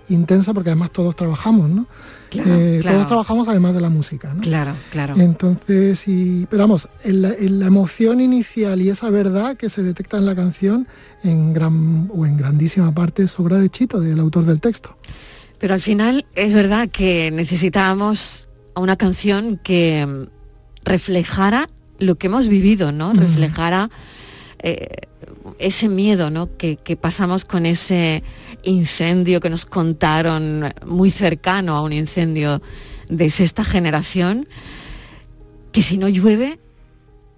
[0.09, 1.87] intensa porque además todos trabajamos, ¿no?
[2.29, 2.97] Claro, Eh, claro.
[2.97, 4.41] Todos trabajamos además de la música, ¿no?
[4.41, 5.15] Claro, claro.
[5.17, 9.83] Entonces, y, pero vamos, en la, en la emoción inicial y esa verdad que se
[9.83, 10.87] detecta en la canción,
[11.23, 14.97] en gran o en grandísima parte es obra de Chito, del autor del texto.
[15.59, 20.23] Pero al final es verdad que necesitábamos una canción que mm,
[20.83, 21.67] reflejara
[22.01, 23.13] lo que hemos vivido, ¿no?
[23.13, 23.89] Reflejara
[24.59, 25.07] eh,
[25.59, 26.57] ese miedo, ¿no?
[26.57, 28.23] Que, que pasamos con ese
[28.63, 32.61] incendio que nos contaron muy cercano a un incendio
[33.09, 34.47] de sexta generación,
[35.71, 36.59] que si no llueve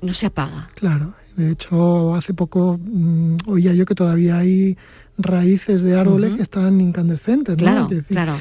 [0.01, 0.69] no se apaga.
[0.75, 4.77] Claro, de hecho hace poco mm, oía yo que todavía hay
[5.17, 7.63] raíces de árboles que están incandescentes, ¿no?
[7.63, 8.37] Claro, decir, claro.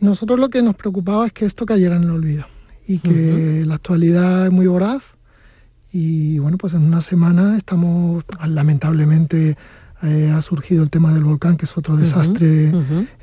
[0.00, 2.44] Nosotros lo que nos preocupaba es que esto cayera en el olvido
[2.86, 5.15] y que la actualidad es muy voraz
[5.96, 9.56] y bueno, pues en una semana estamos, lamentablemente
[10.02, 12.70] eh, ha surgido el tema del volcán, que es otro desastre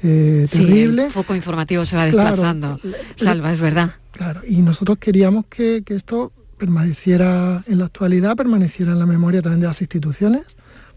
[0.02, 1.06] eh, Sí, terrible.
[1.06, 2.80] el foco informativo se va desplazando.
[3.16, 3.92] Salva, es verdad.
[4.12, 9.42] Claro, y nosotros queríamos que, que esto permaneciera en la actualidad, permaneciera en la memoria
[9.42, 10.42] también de las instituciones,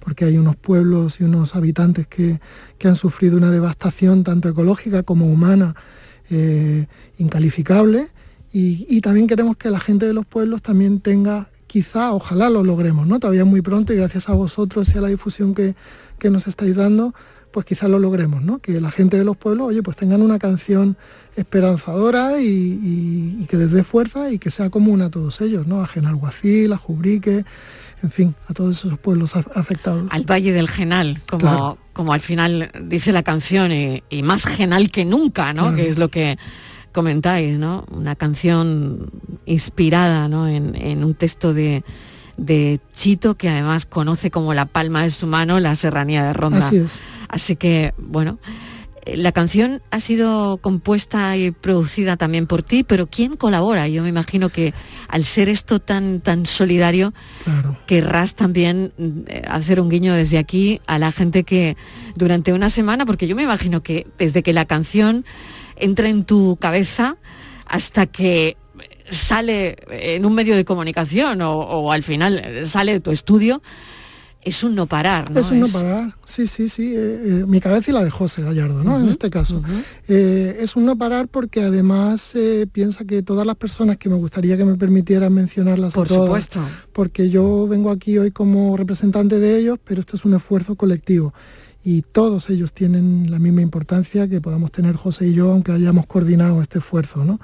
[0.00, 2.40] porque hay unos pueblos y unos habitantes que,
[2.78, 5.74] que han sufrido una devastación tanto ecológica como humana
[6.30, 6.86] eh,
[7.18, 8.08] incalificable.
[8.52, 12.62] Y, y también queremos que la gente de los pueblos también tenga, quizá, ojalá lo
[12.64, 13.18] logremos, ¿no?
[13.18, 15.74] Todavía muy pronto y gracias a vosotros y a la difusión que,
[16.18, 17.14] que nos estáis dando,
[17.50, 18.58] pues quizá lo logremos, ¿no?
[18.58, 20.96] Que la gente de los pueblos, oye, pues tengan una canción
[21.36, 25.66] esperanzadora y, y- y que les dé fuerza y que sea común a todos ellos,
[25.66, 25.80] ¿no?
[25.82, 27.44] A Genalguacil, a Jubrique,
[28.02, 30.04] en fin, a todos esos pueblos af- afectados.
[30.10, 31.78] Al Valle del Genal, como, Claro.
[31.92, 35.62] como al final dice la canción, y, y más genal que nunca, ¿no?
[35.62, 35.76] Claro.
[35.76, 36.36] Que es lo que
[36.96, 37.84] comentáis, ¿no?
[37.90, 39.10] Una canción
[39.44, 40.48] inspirada, ¿no?
[40.48, 41.84] En, en un texto de,
[42.38, 46.66] de Chito, que además conoce como la palma de su mano la serranía de Ronda.
[46.66, 46.98] Así es.
[47.28, 48.38] Así que, bueno,
[49.14, 53.86] la canción ha sido compuesta y producida también por ti, pero ¿quién colabora?
[53.88, 54.74] Yo me imagino que
[55.08, 57.76] al ser esto tan, tan solidario, Claro.
[57.86, 58.92] querrás también
[59.28, 61.76] eh, hacer un guiño desde aquí a la gente que
[62.16, 65.24] durante una semana, porque yo me imagino que desde que la canción
[65.76, 67.16] entra en tu cabeza
[67.66, 68.56] hasta que
[69.10, 73.62] sale en un medio de comunicación o, o al final sale de tu estudio,
[74.46, 75.40] es un no parar, ¿no?
[75.40, 76.94] Es un no parar, sí, sí, sí.
[76.94, 79.00] eh, eh, mi cabeza y la de José Gallardo, ¿no?
[79.00, 79.60] en este caso.
[80.06, 82.32] Eh, es un no parar porque además
[82.70, 86.44] piensa que todas las personas que me gustaría que me permitieran mencionarlas Por a todas,
[86.44, 86.60] supuesto.
[86.92, 91.34] porque yo vengo aquí hoy como representante de ellos, pero esto es un esfuerzo colectivo
[91.84, 96.06] y todos ellos tienen la misma importancia que podamos tener José y yo, aunque hayamos
[96.06, 97.40] coordinado este esfuerzo, ¿no?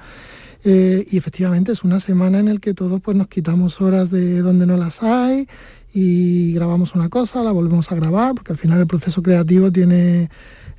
[0.65, 4.41] Eh, y efectivamente es una semana en la que todos pues, nos quitamos horas de
[4.41, 5.49] donde no las hay
[5.93, 10.31] y grabamos una cosa, la volvemos a grabar, porque al final el proceso creativo tiene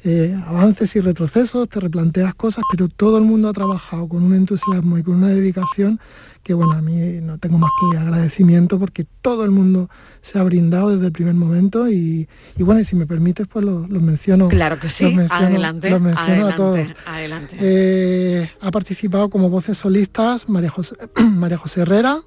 [0.04, 4.34] eh, avances y retrocesos, te replanteas cosas, pero todo el mundo ha trabajado con un
[4.34, 6.00] entusiasmo y con una dedicación
[6.44, 9.90] que bueno, a mí no tengo más que agradecimiento porque todo el mundo
[10.22, 13.90] se ha brindado desde el primer momento y, bueno, y si me permites, pues los
[13.90, 14.50] menciono.
[14.50, 16.94] Claro que sí, adelante, a todos.
[17.06, 17.58] Adelante.
[17.62, 20.98] Eh, ha participado como voces solistas María José,
[21.32, 22.20] María José Herrera,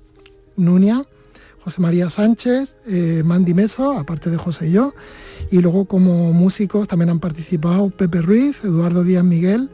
[0.56, 1.04] Nunia,
[1.66, 4.94] José María Sánchez, eh, Mandy Meso, aparte de José y yo,
[5.50, 9.68] y luego como músicos también han participado Pepe Ruiz, Eduardo Díaz Miguel,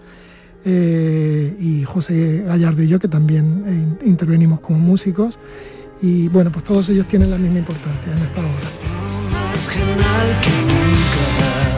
[0.65, 5.39] eh, y José Gallardo y yo, que también eh, intervenimos como músicos.
[6.01, 8.71] Y bueno, pues todos ellos tienen la misma importancia en esta obra.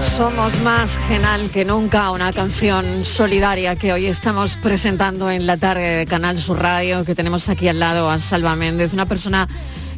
[0.01, 5.97] Somos más genal que nunca, una canción solidaria que hoy estamos presentando en la tarde
[5.97, 9.49] de Canal Sur Radio, que tenemos aquí al lado a Salva Méndez, una persona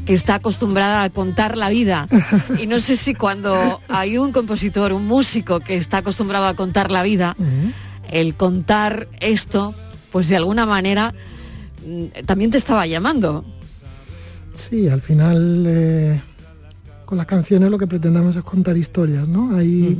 [0.06, 2.06] que está acostumbrada a contar la vida.
[2.58, 6.90] Y no sé si cuando hay un compositor, un músico que está acostumbrado a contar
[6.90, 7.36] la vida,
[8.10, 9.74] el contar esto,
[10.10, 11.12] pues de alguna manera
[11.84, 13.44] mm, también te estaba llamando.
[14.54, 16.20] Sí, al final eh,
[17.04, 19.54] con las canciones lo que pretendamos es contar historias, ¿no?
[19.56, 19.98] Hay,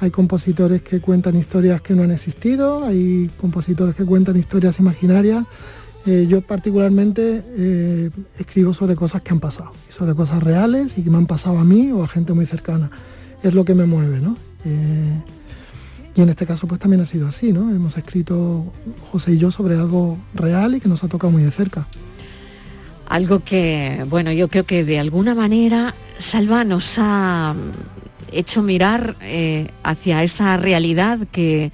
[0.00, 5.44] hay compositores que cuentan historias que no han existido, hay compositores que cuentan historias imaginarias.
[6.06, 11.10] Eh, yo particularmente eh, escribo sobre cosas que han pasado, sobre cosas reales y que
[11.10, 12.90] me han pasado a mí o a gente muy cercana.
[13.42, 14.36] Es lo que me mueve, ¿no?
[16.18, 17.70] Y en este caso pues también ha sido así, ¿no?
[17.70, 18.72] Hemos escrito
[19.12, 21.86] José y yo sobre algo real y que nos ha tocado muy de cerca.
[23.08, 27.54] Algo que, bueno, yo creo que de alguna manera Salva nos ha
[28.32, 31.70] hecho mirar eh, hacia esa realidad que,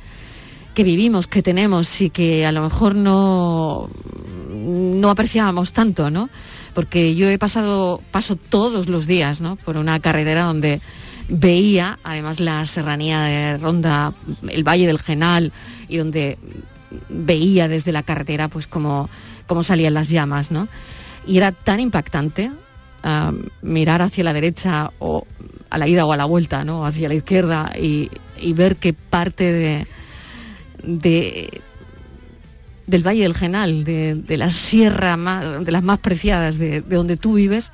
[0.75, 3.89] que vivimos, que tenemos y que a lo mejor no,
[4.51, 6.29] no apreciábamos tanto, ¿no?
[6.75, 9.57] Porque yo he pasado, paso todos los días, ¿no?
[9.57, 10.81] Por una carretera donde
[11.29, 14.15] veía además la serranía de Ronda,
[14.49, 15.53] el Valle del Genal,
[15.89, 16.39] y donde
[17.09, 19.09] veía desde la carretera pues como,
[19.63, 20.69] salían las llamas, ¿no?
[21.27, 22.51] Y era tan impactante
[23.03, 25.27] ah, mirar hacia la derecha o
[25.71, 26.87] a la ida o a la vuelta, ¿no?
[26.87, 28.11] Hacia la izquierda y,
[28.55, 29.87] ver que parte de,
[30.87, 31.61] de
[32.87, 37.17] del Valle del Genal, de, la sierra más, de las más preciadas de, de donde
[37.17, 37.73] tú vives,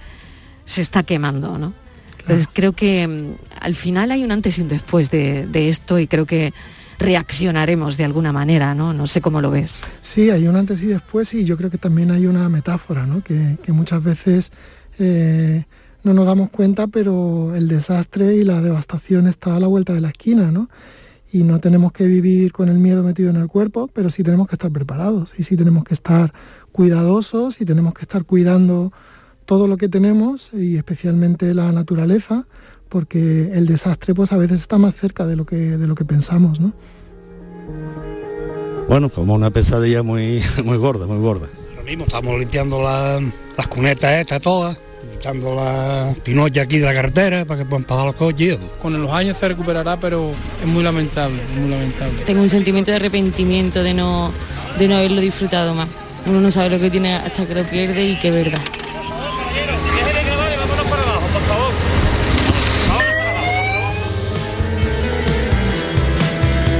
[0.66, 1.72] se está quemando, ¿no?
[2.20, 6.06] Entonces creo que mm, al final hay un antes y un después de, esto y
[6.06, 6.52] creo que
[6.98, 8.92] reaccionaremos de alguna manera, ¿no?
[8.92, 9.80] No sé cómo lo ves.
[10.02, 13.22] Sí, hay un antes y después y yo creo que también hay una metáfora, ¿no?
[13.22, 14.52] Que, muchas veces
[14.98, 15.64] eh,
[16.04, 20.02] no nos damos cuenta, pero el desastre y la devastación está a la vuelta de
[20.02, 20.68] la esquina, ¿no?
[21.33, 24.49] Y no tenemos que vivir con el miedo metido en el cuerpo, pero sí tenemos
[24.49, 26.33] que estar preparados y sí tenemos que estar
[26.72, 28.93] cuidadosos y tenemos que estar cuidando
[29.45, 32.47] todo lo que tenemos y especialmente la naturaleza,
[32.89, 36.05] porque el desastre pues a veces está más cerca de lo que, de lo que
[36.05, 36.72] pensamos, ¿no?
[38.89, 41.49] Bueno, como una pesadilla muy, muy gorda, muy gorda.
[41.76, 44.78] Lo mismo, estamos limpiando las cunetas estas todas,
[45.20, 48.58] quitando las pinochas aquí de la carretera para que puedan pasar los coches.
[48.80, 52.22] Con los años se recuperará, pero es muy lamentable, muy lamentable.
[52.24, 54.32] Tengo un sentimiento de arrepentimiento de no,
[54.78, 55.90] de no haberlo disfrutado más.
[56.24, 58.60] Uno no sabe lo que tiene hasta que lo pierde y que verdad.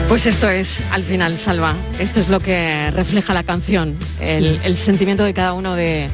[0.09, 5.23] Pues esto es, al final, Salva, esto es lo que refleja la canción, el, sentimiento
[5.23, 6.09] de cada uno de,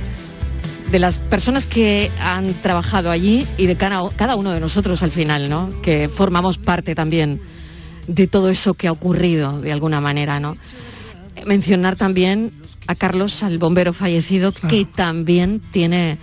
[0.92, 5.48] las personas que han trabajado allí y de cada, cada, uno de nosotros al final,
[5.48, 5.70] ¿no?
[5.82, 7.40] Que formamos parte también
[8.06, 10.56] de todo eso que ha ocurrido de alguna manera, ¿no?
[11.44, 12.52] Mencionar también
[12.86, 16.18] a Carlos, al bombero fallecido, que también tiene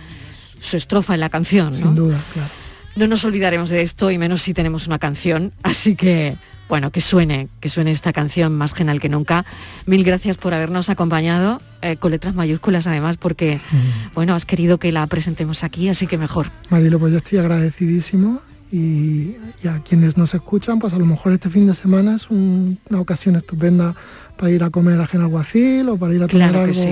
[0.60, 1.76] su estrofa en la canción, ¿no?
[1.76, 2.50] Sin duda, claro.
[2.96, 6.38] No nos olvidaremos de esto y menos si tenemos una canción, así que
[6.68, 9.44] bueno, que suene, que suene esta canción más genial que nunca.
[9.86, 14.14] Mil gracias por habernos acompañado, eh, con letras mayúsculas además, porque, mm.
[14.14, 16.46] bueno, has querido que la presentemos aquí, así que mejor.
[16.70, 18.40] Marilo, pues yo estoy agradecidísimo
[18.72, 19.36] y,
[19.68, 23.36] a quienes nos escuchan, pues a lo mejor este fin de semana es una ocasión
[23.36, 23.94] estupenda
[24.36, 26.82] para ir a comer a Genaguacil o para ir a tomar algo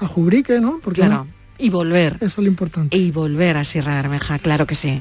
[0.00, 0.80] a Jubrique, ¿no?
[0.82, 1.26] Porque claro.
[1.58, 2.16] Y volver.
[2.16, 2.96] Eso es lo importante.
[2.96, 5.00] Y volver a Sierra de Bermeja, claro que sí.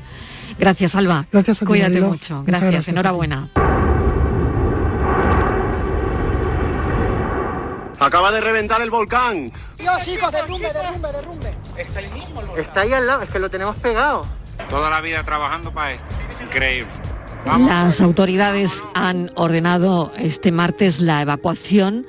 [0.58, 1.28] Gracias, Alba.
[1.32, 2.44] Gracias a ti, Cuídate mucho.
[2.46, 2.88] gracias.
[2.88, 3.50] enhorabuena.
[8.00, 9.52] Acaba de reventar el volcán.
[9.78, 11.54] Dios, chicos, derrumbe, derrumbe, derrumbe.
[11.78, 12.66] Está ahí mismo el volcán.
[12.66, 14.26] Está ahí al lado, es que lo tenemos pegado.
[14.70, 16.06] Toda la vida trabajando para esto.
[16.42, 16.92] Increíble.
[17.46, 22.08] Las autoridades han ordenado este martes la evacuación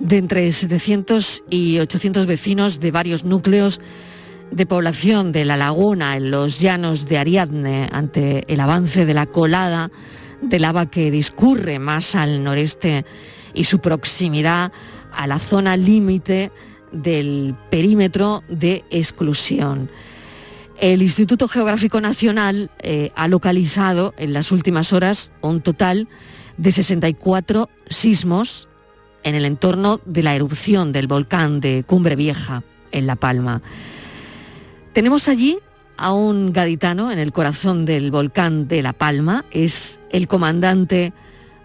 [0.00, 3.80] de entre 700 y 800 vecinos de varios núcleos
[4.50, 9.26] de población de La Laguna en los llanos de Ariadne ante el avance de la
[9.26, 9.90] colada
[10.42, 13.06] de lava que discurre más al noreste
[13.54, 14.72] y su proximidad
[15.16, 16.50] a la zona límite
[16.92, 19.90] del perímetro de exclusión.
[20.80, 26.08] El Instituto Geográfico Nacional eh, ha localizado en las últimas horas un total
[26.56, 28.68] de 64 sismos
[29.22, 32.62] en el entorno de la erupción del volcán de Cumbre Vieja,
[32.92, 33.62] en La Palma.
[34.92, 35.58] Tenemos allí
[35.96, 41.12] a un gaditano en el corazón del volcán de La Palma, es el comandante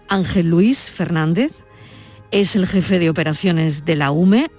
[0.08, 1.52] Ángel Luis Fernández,
[2.30, 4.50] es el jefe de operaciones de la UME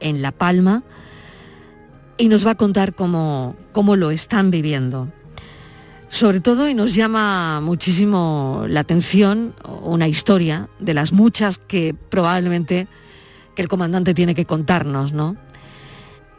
[0.00, 0.82] en La Palma
[2.16, 5.12] y nos va a contar cómo, cómo lo están viviendo.
[6.10, 12.88] Sobre todo, y nos llama muchísimo la atención, una historia de las muchas que probablemente
[13.54, 15.36] que el comandante tiene que contarnos, ¿no?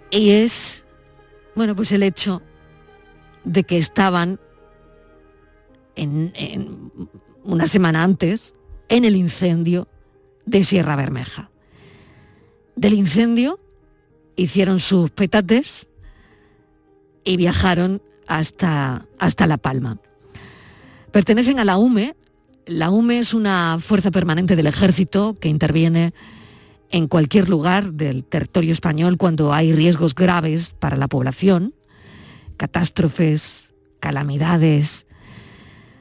[0.09, 0.85] Y es,
[1.55, 2.41] bueno, pues el hecho
[3.43, 4.39] de que estaban
[5.95, 6.91] en, en
[7.43, 8.55] una semana antes
[8.89, 9.87] en el incendio
[10.49, 11.51] de Sierra Bermeja.
[12.75, 13.59] Del incendio
[14.35, 15.87] hicieron sus petates
[17.23, 19.99] y viajaron hasta, hasta La Palma.
[21.11, 22.15] Pertenecen a la UME.
[22.65, 26.13] La UME es una fuerza permanente del ejército que interviene
[26.89, 31.75] en cualquier lugar del territorio español cuando hay riesgos graves para la población,
[32.57, 35.05] catástrofes, calamidades,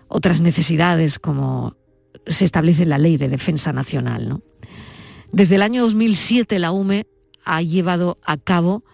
[0.09, 1.77] otras necesidades como
[2.29, 4.43] se establece la Ley de Defensa Nacional.
[5.33, 7.07] Desde el año 2007 la UME
[7.45, 8.85] ha llevado a cabo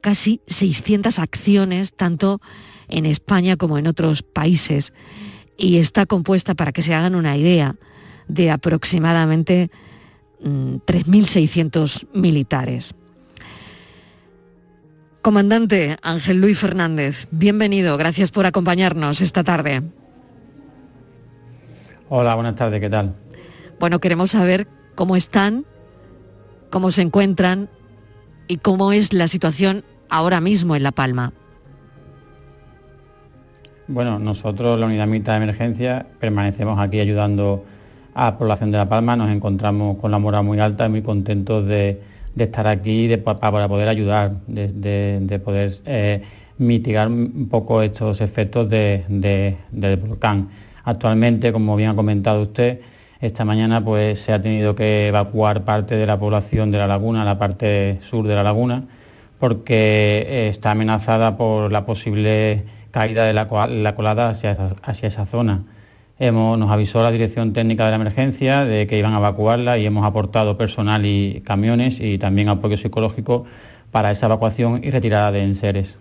[0.00, 2.40] casi 600 acciones, tanto
[2.88, 4.92] en España como en otros países,
[5.58, 7.76] y está compuesta, para que se hagan una idea,
[8.28, 9.70] de aproximadamente
[10.42, 12.94] 3.600 mm, militares.
[15.22, 19.82] Comandante Ángel Luis Fernández, bienvenido, gracias por acompañarnos esta tarde.
[22.08, 23.14] Hola, buenas tardes, ¿qué tal?
[23.80, 25.64] Bueno, queremos saber cómo están,
[26.70, 27.68] cómo se encuentran
[28.46, 31.32] y cómo es la situación ahora mismo en La Palma.
[33.88, 37.64] Bueno, nosotros, la unidad militar de emergencia, permanecemos aquí ayudando
[38.14, 39.16] a la población de La Palma.
[39.16, 42.00] Nos encontramos con la moral muy alta y muy contentos de,
[42.36, 46.22] estar aquí para poder ayudar, de, poder eh,
[46.58, 49.56] mitigar un poco estos efectos del
[50.06, 50.50] volcán.
[50.86, 52.80] Actualmente, como bien ha comentado usted,
[53.20, 57.24] esta mañana pues, se ha tenido que evacuar parte de la población de la laguna,
[57.24, 58.84] la parte sur de la laguna,
[59.40, 64.56] porque eh, está amenazada por la posible caída de la, colada hacia,
[65.02, 65.64] esa zona.
[66.20, 70.06] nos avisó la Dirección Técnica de la Emergencia de que iban a evacuarla y hemos
[70.06, 73.44] aportado personal y camiones y también apoyo psicológico
[73.90, 75.96] para esa evacuación y retirada de enseres.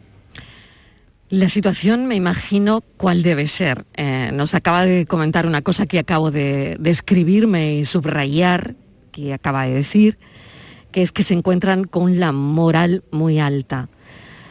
[1.30, 3.86] La situación me imagino cuál debe ser.
[3.96, 8.76] Eh, nos acaba de comentar una cosa que acabo de, de y subrayar,
[9.12, 10.20] que acaba de decir,
[10.92, 13.90] que es que se encuentran con la moral muy alta.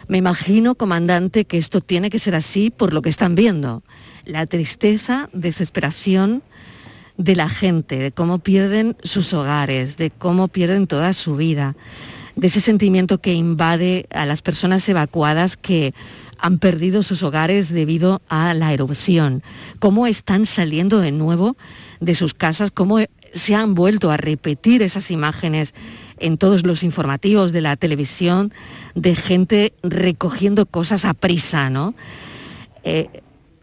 [0.08, 3.84] Me imagino, comandante, que esto tiene que ser así por lo que están viendo.
[4.24, 6.42] La tristeza, desesperación
[7.16, 11.76] de la gente, de cómo pierden sus hogares, de cómo pierden toda su vida,
[12.34, 15.94] de ese sentimiento que invade a las personas evacuadas que
[16.38, 19.42] han perdido sus hogares debido a la erupción,
[19.78, 21.56] cómo están saliendo de nuevo
[22.00, 22.98] de sus casas, cómo
[23.32, 25.74] se han vuelto a repetir esas imágenes
[26.18, 28.52] en todos los informativos de la televisión
[28.94, 31.94] de gente recogiendo cosas a prisa, ¿no?
[32.84, 33.08] Eh,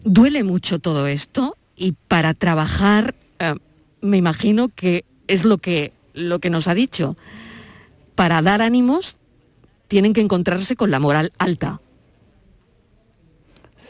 [0.03, 3.55] duele mucho todo esto y para trabajar eh,
[4.01, 7.15] me imagino que es lo que, lo que nos ha dicho.
[8.15, 9.17] Para dar ánimos
[9.87, 11.79] tienen que encontrarse con la moral alta.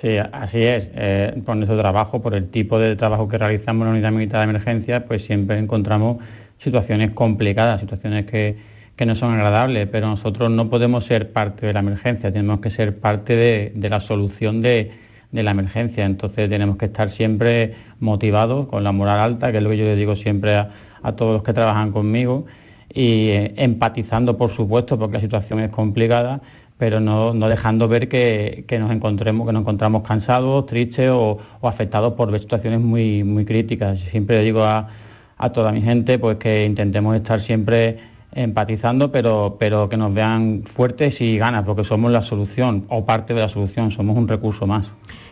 [0.01, 0.89] Sí, así es.
[0.95, 4.39] Eh, por nuestro trabajo, por el tipo de trabajo que realizamos en la unidad militar
[4.39, 6.17] de emergencia, pues siempre encontramos
[6.57, 8.71] situaciones complicadas, situaciones que,
[9.05, 12.99] no son agradables, pero nosotros no podemos ser parte de la emergencia, tenemos que ser
[12.99, 14.91] parte de, la solución de,
[15.31, 16.05] la emergencia.
[16.05, 19.85] Entonces tenemos que estar siempre motivados, con la moral alta, que es lo que yo
[19.85, 20.71] le digo siempre a,
[21.15, 22.45] todos los que trabajan conmigo,
[22.93, 26.41] y eh, empatizando, por supuesto, porque la situación es complicada,
[26.81, 32.35] pero no, dejando ver que, nos encontremos, que nos encontramos cansados, tristes o, afectados por
[32.39, 33.99] situaciones muy, muy críticas.
[34.09, 34.89] Siempre le digo a,
[35.37, 37.99] a toda mi gente pues que intentemos estar siempre
[38.33, 43.35] empatizando, pero, pero que nos vean fuertes y ganas, porque somos la solución o parte
[43.35, 44.87] de la solución, somos un recurso más.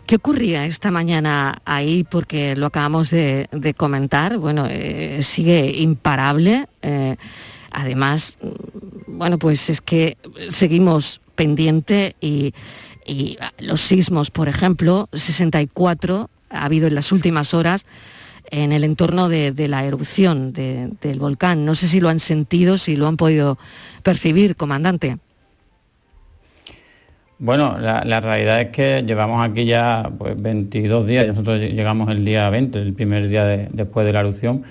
[0.06, 2.06] ¿Qué ocurría esta mañana ahí?
[2.08, 6.68] Porque lo acabamos de, comentar, bueno, eh, sigue imparable.
[6.82, 7.16] Eh,
[7.72, 10.16] además, mm, bueno, pues es que
[10.50, 12.52] seguimos pendiente y,
[13.58, 17.86] los sismos, por ejemplo, 64 ha habido en las últimas horas
[18.50, 21.64] en el entorno de, de la erupción de- del volcán.
[21.64, 23.58] No sé si lo han sentido, si lo han podido
[24.02, 25.16] percibir, comandante.
[27.38, 32.50] Bueno, la, realidad es que llevamos aquí ya pues, 22 días, nosotros llegamos el día
[32.50, 34.62] 20, el primer día de- después de la erupción,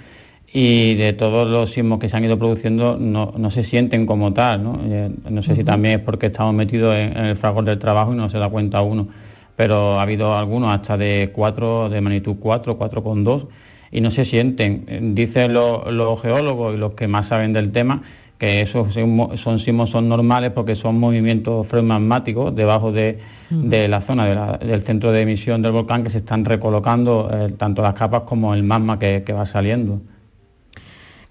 [0.54, 4.34] y de todos los sismos que se han ido produciendo no, no se sienten como
[4.34, 4.80] tal, ¿no?
[4.86, 8.14] Eh, no sé si también es porque estamos metidos en, en el fragor del trabajo
[8.14, 9.08] y no se da cuenta uno,
[9.56, 13.46] pero ha habido algunos hasta de 4, de magnitud 4, 4,2,
[13.92, 14.86] y no se sienten.
[14.88, 18.02] Eh, Dicen los, los geólogos y los que más saben del tema
[18.40, 23.20] que esos sismos- son sismos son normales porque son movimientos freomagmáticos debajo de,
[23.50, 27.30] de la zona de la- del centro de emisión del volcán que se están recolocando
[27.34, 30.00] eh, tanto las capas como el magma que, que va saliendo.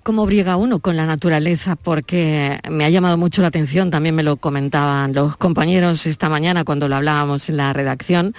[0.08, 1.76] ¿Cómo briega uno con la naturaleza?
[1.76, 6.64] Porque me ha llamado mucho la atención, también me lo comentaban los compañeros esta mañana
[6.64, 8.34] cuando lo hablábamos en la redacción,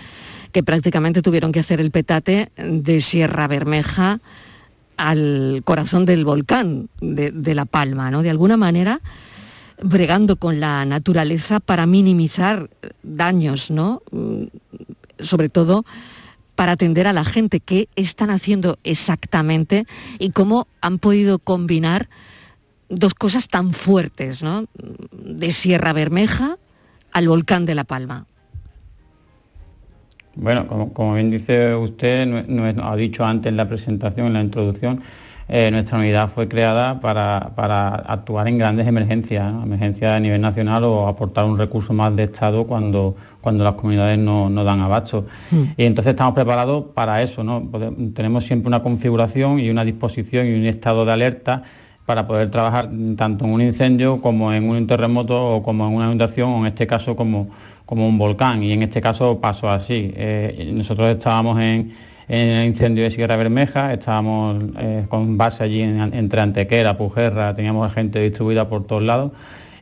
[0.51, 4.19] que prácticamente tuvieron que hacer el petate de Sierra Bermeja
[4.97, 8.23] al corazón del volcán de, de La Palma, ¿no?
[8.23, 8.99] De alguna manera
[9.79, 12.67] bregando con la naturaleza para minimizar
[13.03, 14.01] daños, ¿no?
[14.09, 14.45] Mm,
[15.19, 15.85] Sobre todo
[16.59, 17.61] para atender a la gente.
[17.61, 19.85] ¿Qué están haciendo exactamente
[20.19, 22.09] y cómo han podido combinar
[22.89, 24.65] dos cosas tan fuertes, ¿no?
[25.13, 26.57] De Sierra Bermeja
[27.13, 28.25] al volcán de La Palma.
[30.35, 32.27] Bueno, como, bien dice usted,
[32.83, 35.01] ha dicho antes en la presentación, en la introducción,
[35.47, 37.37] eh, nuestra unidad fue creada para,
[37.95, 42.67] actuar en grandes emergencias, emergencias a nivel nacional o aportar un recurso más de Estado
[42.67, 43.15] cuando,
[43.49, 45.25] cuando las comunidades no, no dan abasto.
[45.75, 47.67] Y entonces estamos preparados para eso, ¿no?
[48.13, 51.63] Tenemos siempre una configuración y una disposición y un estado de alerta
[52.05, 56.05] para poder trabajar tanto en un incendio como en un terremoto o como en una
[56.05, 57.49] inundación o en este caso como,
[57.85, 58.61] como un volcán.
[58.61, 60.11] Y en este caso pasó así.
[60.15, 61.93] Eh, nosotros estábamos en,
[62.27, 67.55] en el incendio de Sierra Bermeja, estábamos eh, con base allí en- entre Antequera, Pujerra,
[67.55, 69.31] teníamos gente distribuida por todos lados.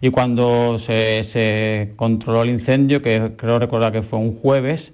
[0.02, 4.94] Y cuando se, se controló el incendio, que creo recordar que fue un jueves,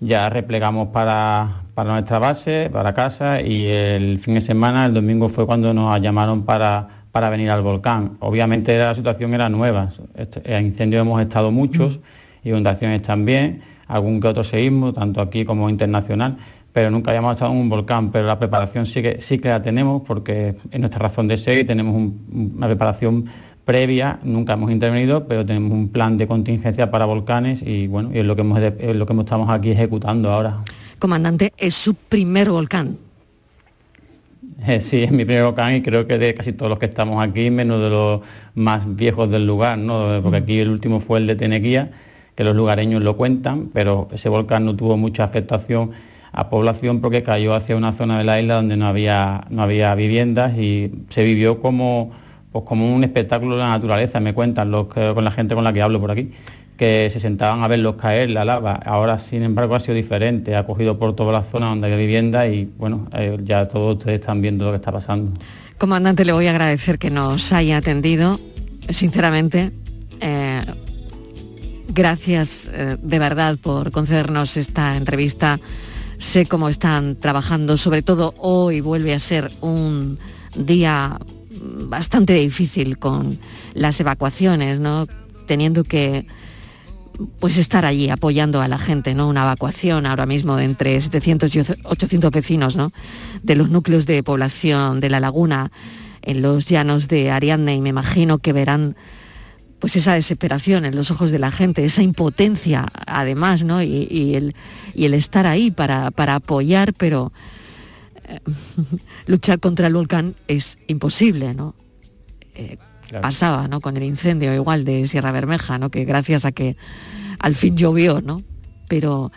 [0.00, 5.28] ya replegamos para, para nuestra base, para casa y el fin de semana, el domingo
[5.28, 8.16] fue cuando nos llamaron para, para venir al volcán.
[8.20, 12.00] Obviamente la situación era nueva, Este- en incendios hemos estado muchos,
[12.44, 16.36] inundaciones también, algún que otro seísmo, tanto aquí como internacional,
[16.72, 19.62] pero nunca habíamos estado en un volcán, pero la preparación sí que, sí que la
[19.62, 23.26] tenemos porque es nuestra razón de ser y tenemos un- una preparación
[23.64, 28.18] previa, nunca hemos intervenido, pero tenemos un plan de contingencia para volcanes y bueno, y
[28.18, 30.58] es lo que hemos, es lo que estamos aquí ejecutando ahora.
[30.98, 32.96] Comandante, es su primer volcán.
[34.66, 37.22] Eh, Sí, es mi primer volcán y creo que de casi todos los que estamos
[37.22, 38.20] aquí, menos de los
[38.54, 40.20] más viejos del lugar, ¿no?
[40.22, 41.90] Porque aquí el último fue el de Teneguía,
[42.34, 45.90] que los lugareños lo cuentan, pero ese volcán no tuvo mucha afectación
[46.32, 49.94] a población porque cayó hacia una zona de la isla donde no había, no había
[49.94, 52.12] viviendas y se vivió como,
[52.52, 55.82] pues como un espectáculo de la naturaleza, me cuentan con la gente con la que
[55.82, 56.32] hablo por aquí
[56.76, 58.72] que se sentaban a verlos caer la lava.
[58.72, 62.48] Ahora, sin embargo, ha sido diferente, ha cogido por toda la zona donde hay vivienda
[62.48, 65.38] y bueno, eh, ya todos ustedes están viendo lo que está pasando.
[65.78, 68.40] Comandante, le voy a agradecer que nos haya atendido.
[68.88, 69.70] Sinceramente,
[70.20, 70.62] eh,
[71.88, 75.60] gracias eh, de verdad por concedernos esta entrevista.
[76.18, 80.18] Sé cómo están trabajando, sobre todo hoy vuelve a ser un
[80.56, 81.18] día
[81.62, 83.38] bastante difícil con
[83.74, 84.80] las evacuaciones.
[85.46, 86.26] Teniendo que
[87.38, 89.28] pues estar allí apoyando a la gente, ¿no?
[89.28, 92.92] Una evacuación ahora mismo de entre 700 y 800 vecinos, ¿no?
[93.42, 95.70] De los núcleos de población de la laguna
[96.22, 98.96] en los llanos de Ariadne y me imagino que verán
[99.78, 103.82] pues esa desesperación en los ojos de la gente, esa impotencia además, ¿no?
[103.82, 104.54] Y, el,
[105.14, 107.32] estar ahí para apoyar, pero
[108.24, 108.40] eh,
[109.26, 111.74] luchar contra el volcán es imposible, ¿no?
[112.54, 113.22] Eh, Claro.
[113.24, 113.80] Pasaba, ¿no?
[113.82, 115.90] Con el incendio igual de Sierra Bermeja, ¿no?
[115.90, 116.78] Que gracias a que
[117.40, 118.42] al fin llovió, ¿no?
[118.88, 119.30] Pero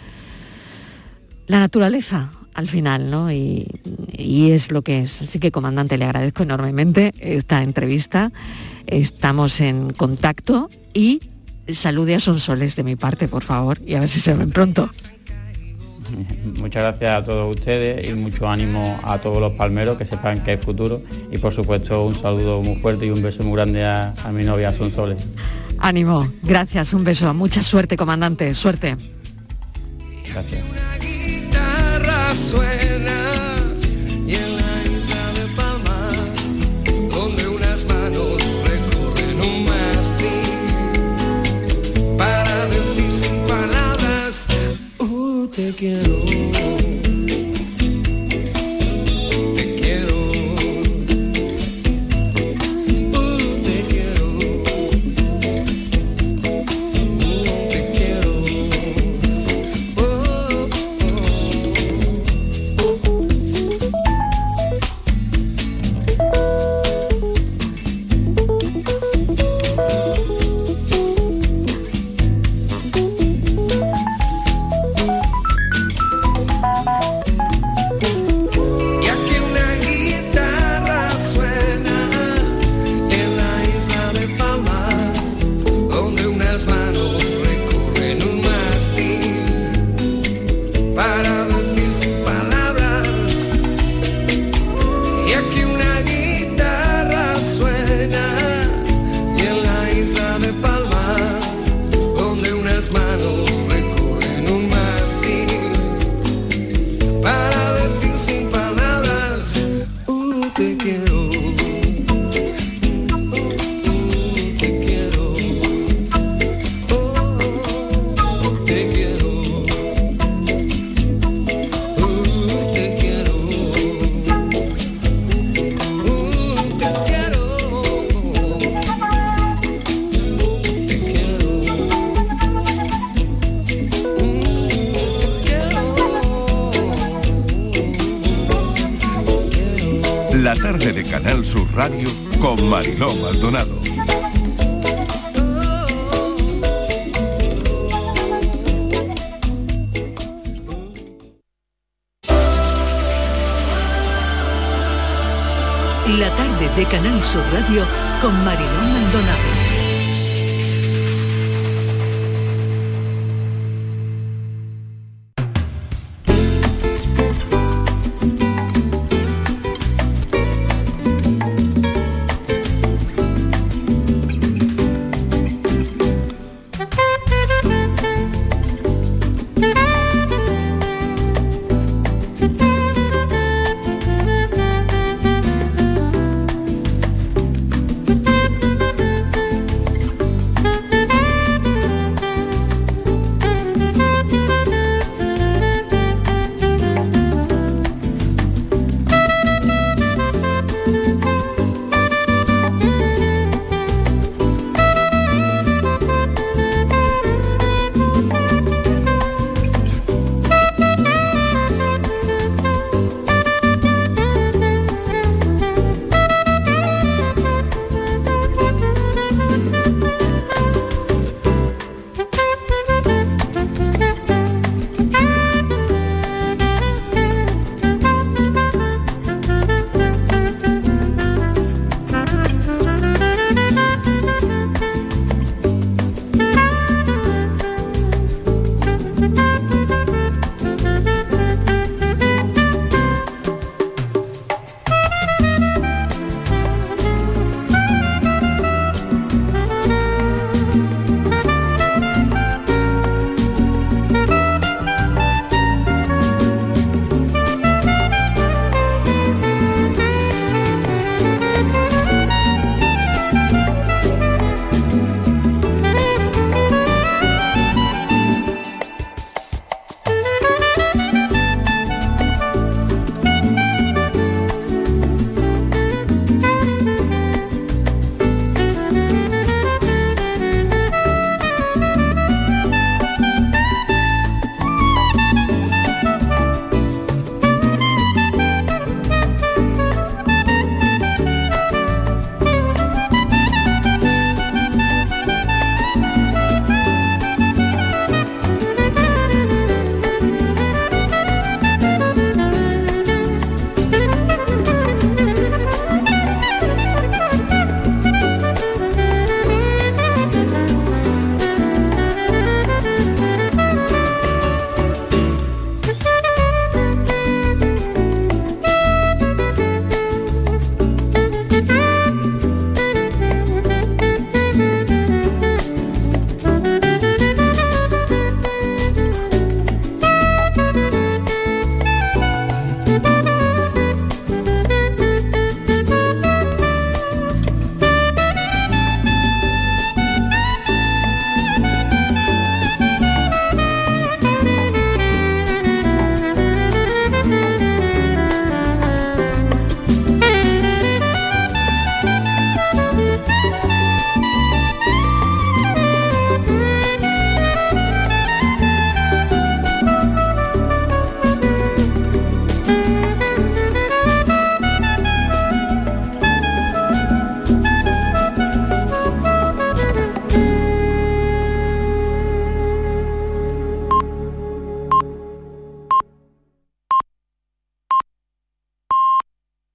[1.47, 3.33] la naturaleza al final, ¿no?
[3.33, 3.67] Y,
[4.13, 5.21] y es lo que es.
[5.21, 8.31] Así que, comandante, le agradezco enormemente esta entrevista.
[8.88, 11.19] Estamos en contacto y
[11.73, 14.89] salude a Sonsoles de mi parte, por favor, y a ver si se ven pronto.
[16.58, 20.51] Muchas gracias a todos ustedes y mucho ánimo a todos los palmeros que sepan que
[20.51, 21.01] hay futuro
[21.32, 24.43] y por supuesto un saludo muy fuerte y un beso muy grande a, a mi
[24.43, 25.36] novia Sonsoles.
[25.80, 28.95] Ánimo, gracias, un beso, mucha suerte, comandante, suerte.
[30.32, 30.64] Gracias.
[45.78, 46.34] Quiero